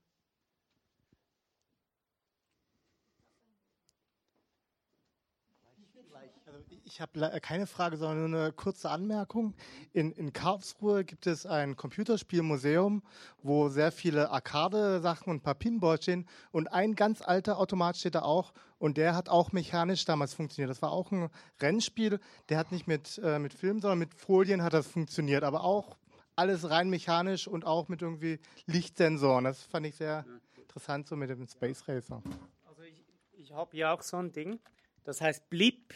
[6.88, 9.54] Ich habe keine Frage, sondern nur eine kurze Anmerkung.
[9.92, 13.02] In, in Karlsruhe gibt es ein Computerspielmuseum,
[13.42, 16.26] wo sehr viele Arcade-Sachen und ein paar Pinballs stehen.
[16.50, 18.52] Und ein ganz alter Automat steht da auch.
[18.78, 20.70] Und der hat auch mechanisch damals funktioniert.
[20.70, 21.28] Das war auch ein
[21.60, 22.20] Rennspiel.
[22.48, 25.44] Der hat nicht mit, äh, mit Film, sondern mit Folien hat das funktioniert.
[25.44, 25.96] Aber auch
[26.36, 29.44] alles rein mechanisch und auch mit irgendwie Lichtsensoren.
[29.44, 30.24] Das fand ich sehr
[30.56, 32.22] interessant so mit dem Space Racer.
[32.64, 33.04] Also ich,
[33.36, 34.58] ich habe hier auch so ein Ding.
[35.04, 35.94] Das heißt Blip.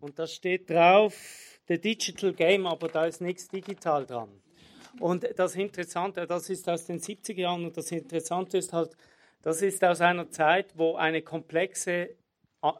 [0.00, 1.14] Und da steht drauf,
[1.66, 4.30] The Digital Game, aber da ist nichts digital dran.
[5.00, 8.96] Und das Interessante, das ist aus den 70er Jahren und das Interessante ist halt,
[9.42, 12.16] das ist aus einer Zeit, wo eine komplexe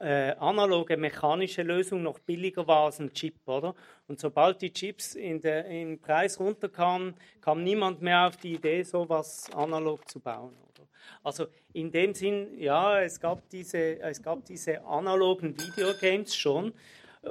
[0.00, 3.74] äh, analoge mechanische Lösung noch billiger war als ein Chip, oder?
[4.08, 8.82] Und sobald die Chips in der, im Preis runterkamen, kam niemand mehr auf die Idee,
[8.82, 10.56] so etwas analog zu bauen.
[10.70, 10.88] Oder?
[11.22, 16.72] Also in dem Sinn, ja, es gab diese, es gab diese analogen Videogames schon,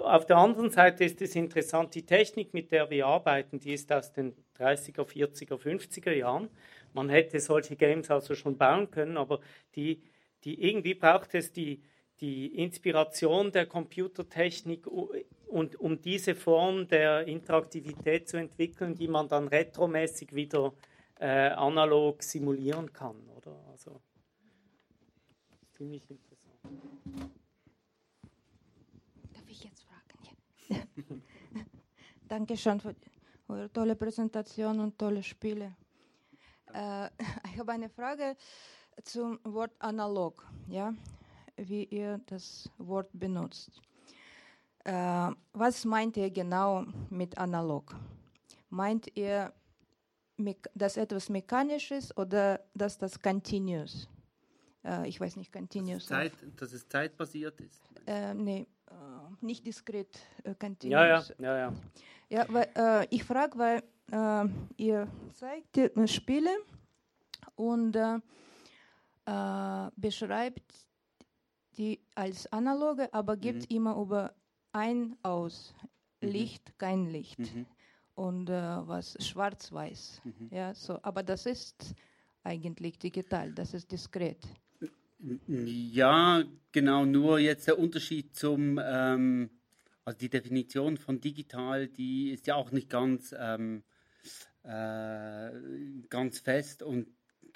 [0.03, 3.91] auf der anderen Seite ist es interessant, die Technik, mit der wir arbeiten, die ist
[3.91, 6.49] aus den 30er, 40er, 50er Jahren.
[6.93, 9.39] Man hätte solche Games also schon bauen können, aber
[9.75, 10.01] die,
[10.43, 11.81] die irgendwie braucht es die,
[12.19, 14.87] die Inspiration der Computertechnik,
[15.47, 20.73] und, um diese Form der Interaktivität zu entwickeln, die man dann retromäßig wieder
[21.19, 23.15] äh, analog simulieren kann.
[23.29, 23.55] Oder?
[23.71, 24.01] Also,
[25.71, 27.31] ziemlich interessant.
[32.27, 32.95] Danke schon für
[33.47, 35.75] eure tolle Präsentation und tolle Spiele.
[36.73, 37.09] Äh,
[37.53, 38.35] ich habe eine Frage
[39.03, 40.93] zum Wort analog, ja,
[41.55, 43.81] wie ihr das Wort benutzt.
[44.83, 47.95] Äh, was meint ihr genau mit analog?
[48.69, 49.53] Meint ihr,
[50.75, 54.07] dass etwas mechanisch ist oder dass das continuous?
[54.83, 56.07] Äh, ich weiß nicht, continuous.
[56.07, 57.81] Dass es, Zeit, dass es zeitbasiert ist?
[58.05, 58.67] Äh, nee,
[59.43, 61.57] nicht diskret äh, Ja, ja, ja.
[61.57, 61.73] ja.
[62.29, 66.51] ja weil, äh, ich frage, weil äh, ihr zeigt äh, Spiele
[67.55, 68.19] und äh,
[69.95, 70.87] beschreibt
[71.77, 73.75] die als analoge, aber gibt mhm.
[73.75, 74.33] immer über
[74.71, 75.73] ein aus.
[76.21, 76.29] Mhm.
[76.29, 77.39] Licht, kein Licht.
[77.39, 77.65] Mhm.
[78.15, 80.21] Und was schwarz-weiß.
[80.23, 80.49] Mhm.
[80.49, 80.97] Ja, so.
[81.03, 81.93] Aber das ist
[82.43, 84.43] eigentlich digital, das ist diskret.
[85.19, 89.49] Ja, genau, nur jetzt der Unterschied zum, ähm,
[90.05, 93.83] also die Definition von digital, die ist ja auch nicht ganz, ähm,
[94.63, 95.49] äh,
[96.09, 97.07] ganz fest und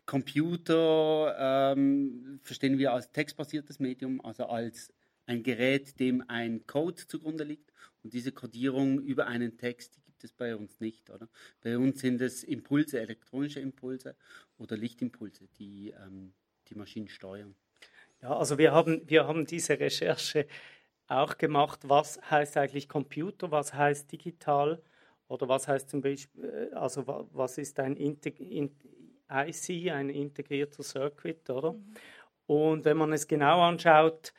[0.08, 4.92] Computer ähm, verstehen wir als textbasiertes Medium, also als
[5.28, 7.72] ein Gerät, dem ein Code zugrunde liegt
[8.04, 11.30] und diese Codierung über einen Text, die gibt es bei uns nicht, oder?
[11.62, 14.16] Bei uns sind es Impulse, elektronische Impulse
[14.58, 16.34] oder Lichtimpulse, die ähm,
[16.72, 17.56] die Maschinen steuern.
[18.22, 20.48] Ja, also wir haben, wir haben diese Recherche
[21.08, 24.82] auch gemacht, was heißt eigentlich Computer, was heißt digital
[25.28, 31.50] oder was heißt zum Beispiel, äh, also was ist ein Integ IC, ein integrierter Circuit,
[31.50, 31.74] oder?
[31.74, 31.94] Mhm.
[32.48, 34.34] Und wenn man es genau anschaut,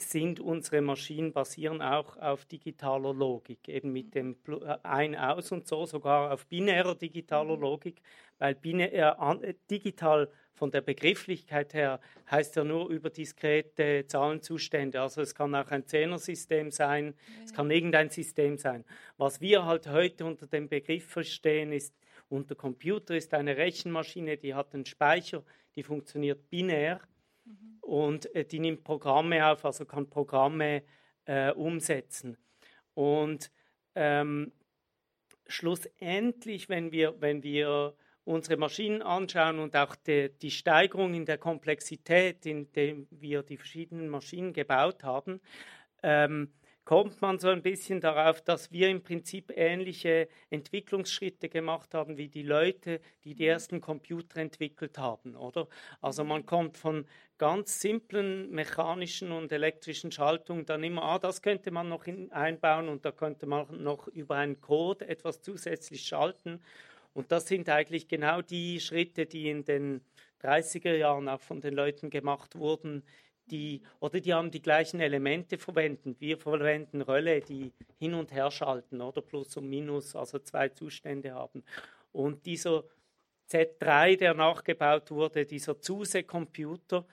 [0.00, 5.86] sind unsere Maschinen basieren auch auf digitaler Logik, eben mit dem äh, Ein-Aus und so,
[5.86, 7.62] sogar auf binärer digitaler mhm.
[7.62, 8.00] Logik,
[8.38, 15.00] weil binär, äh, digital von der Begrifflichkeit her heißt ja nur über diskrete Zahlenzustände.
[15.00, 17.44] Also es kann auch ein Zehnersystem sein, ja.
[17.44, 18.84] es kann irgendein System sein.
[19.16, 21.94] Was wir halt heute unter dem Begriff verstehen, ist,
[22.28, 25.44] unter Computer ist eine Rechenmaschine, die hat einen Speicher,
[25.76, 27.00] die funktioniert binär
[27.80, 30.82] und äh, die nimmt Programme auf, also kann Programme
[31.24, 32.36] äh, umsetzen.
[32.94, 33.50] Und
[33.94, 34.52] ähm,
[35.46, 37.94] schlussendlich, wenn wir, wenn wir
[38.24, 43.56] unsere Maschinen anschauen und auch die, die Steigerung in der Komplexität, in der wir die
[43.56, 45.40] verschiedenen Maschinen gebaut haben,
[46.02, 46.52] ähm,
[46.88, 52.28] kommt man so ein bisschen darauf, dass wir im Prinzip ähnliche Entwicklungsschritte gemacht haben wie
[52.28, 55.68] die Leute, die die ersten Computer entwickelt haben, oder?
[56.00, 57.04] Also man kommt von
[57.36, 62.88] ganz simplen mechanischen und elektrischen Schaltungen dann immer, ah, das könnte man noch in, einbauen
[62.88, 66.62] und da könnte man noch über einen Code etwas zusätzlich schalten
[67.12, 70.00] und das sind eigentlich genau die Schritte, die in den
[70.42, 73.02] 30er Jahren auch von den Leuten gemacht wurden,
[73.48, 76.20] die, oder die haben die gleichen Elemente verwendet.
[76.20, 81.32] Wir verwenden Rölle, die hin und her schalten, oder Plus und Minus, also zwei Zustände
[81.32, 81.64] haben.
[82.12, 82.84] Und dieser
[83.50, 87.06] Z3, der nachgebaut wurde, dieser Zuse-Computer,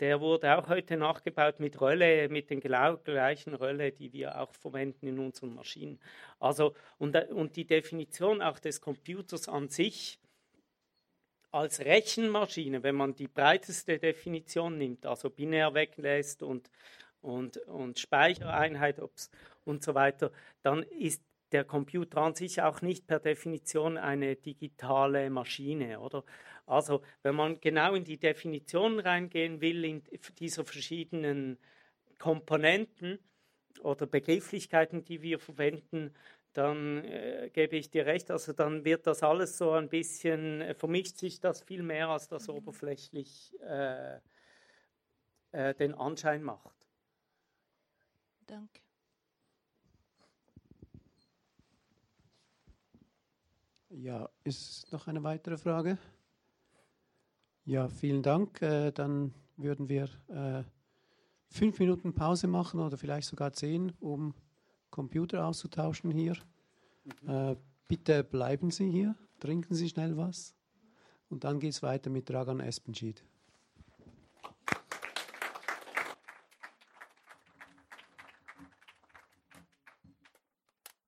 [0.00, 5.06] der wurde auch heute nachgebaut mit Rölle, mit den gleichen Rölle, die wir auch verwenden
[5.06, 5.98] in unseren Maschinen.
[6.38, 10.18] Also, und, und die Definition auch des Computers an sich
[11.56, 16.70] als Rechenmaschine, wenn man die breiteste Definition nimmt, also binär weglässt und,
[17.22, 19.00] und, und Speichereinheit
[19.64, 20.30] und so weiter,
[20.62, 26.24] dann ist der Computer an sich auch nicht per Definition eine digitale Maschine, oder?
[26.66, 30.02] Also, wenn man genau in die Definition reingehen will, in
[30.38, 31.58] dieser verschiedenen
[32.18, 33.18] Komponenten
[33.80, 36.12] oder Begrifflichkeiten, die wir verwenden,
[36.56, 40.74] dann äh, gebe ich dir recht, also dann wird das alles so ein bisschen, äh,
[40.74, 44.18] vermischt sich das viel mehr, als das oberflächlich äh,
[45.52, 46.74] äh, den Anschein macht.
[48.46, 48.80] Danke.
[53.90, 55.98] Ja, ist noch eine weitere Frage?
[57.64, 58.60] Ja, vielen Dank.
[58.62, 60.62] Äh, dann würden wir äh,
[61.48, 64.34] fünf Minuten Pause machen oder vielleicht sogar zehn, um
[64.96, 66.36] Computer auszutauschen hier.
[67.22, 67.28] Mhm.
[67.28, 70.54] Äh, bitte bleiben Sie hier, trinken Sie schnell was
[71.28, 73.22] und dann geht es weiter mit Dragan Espenschid.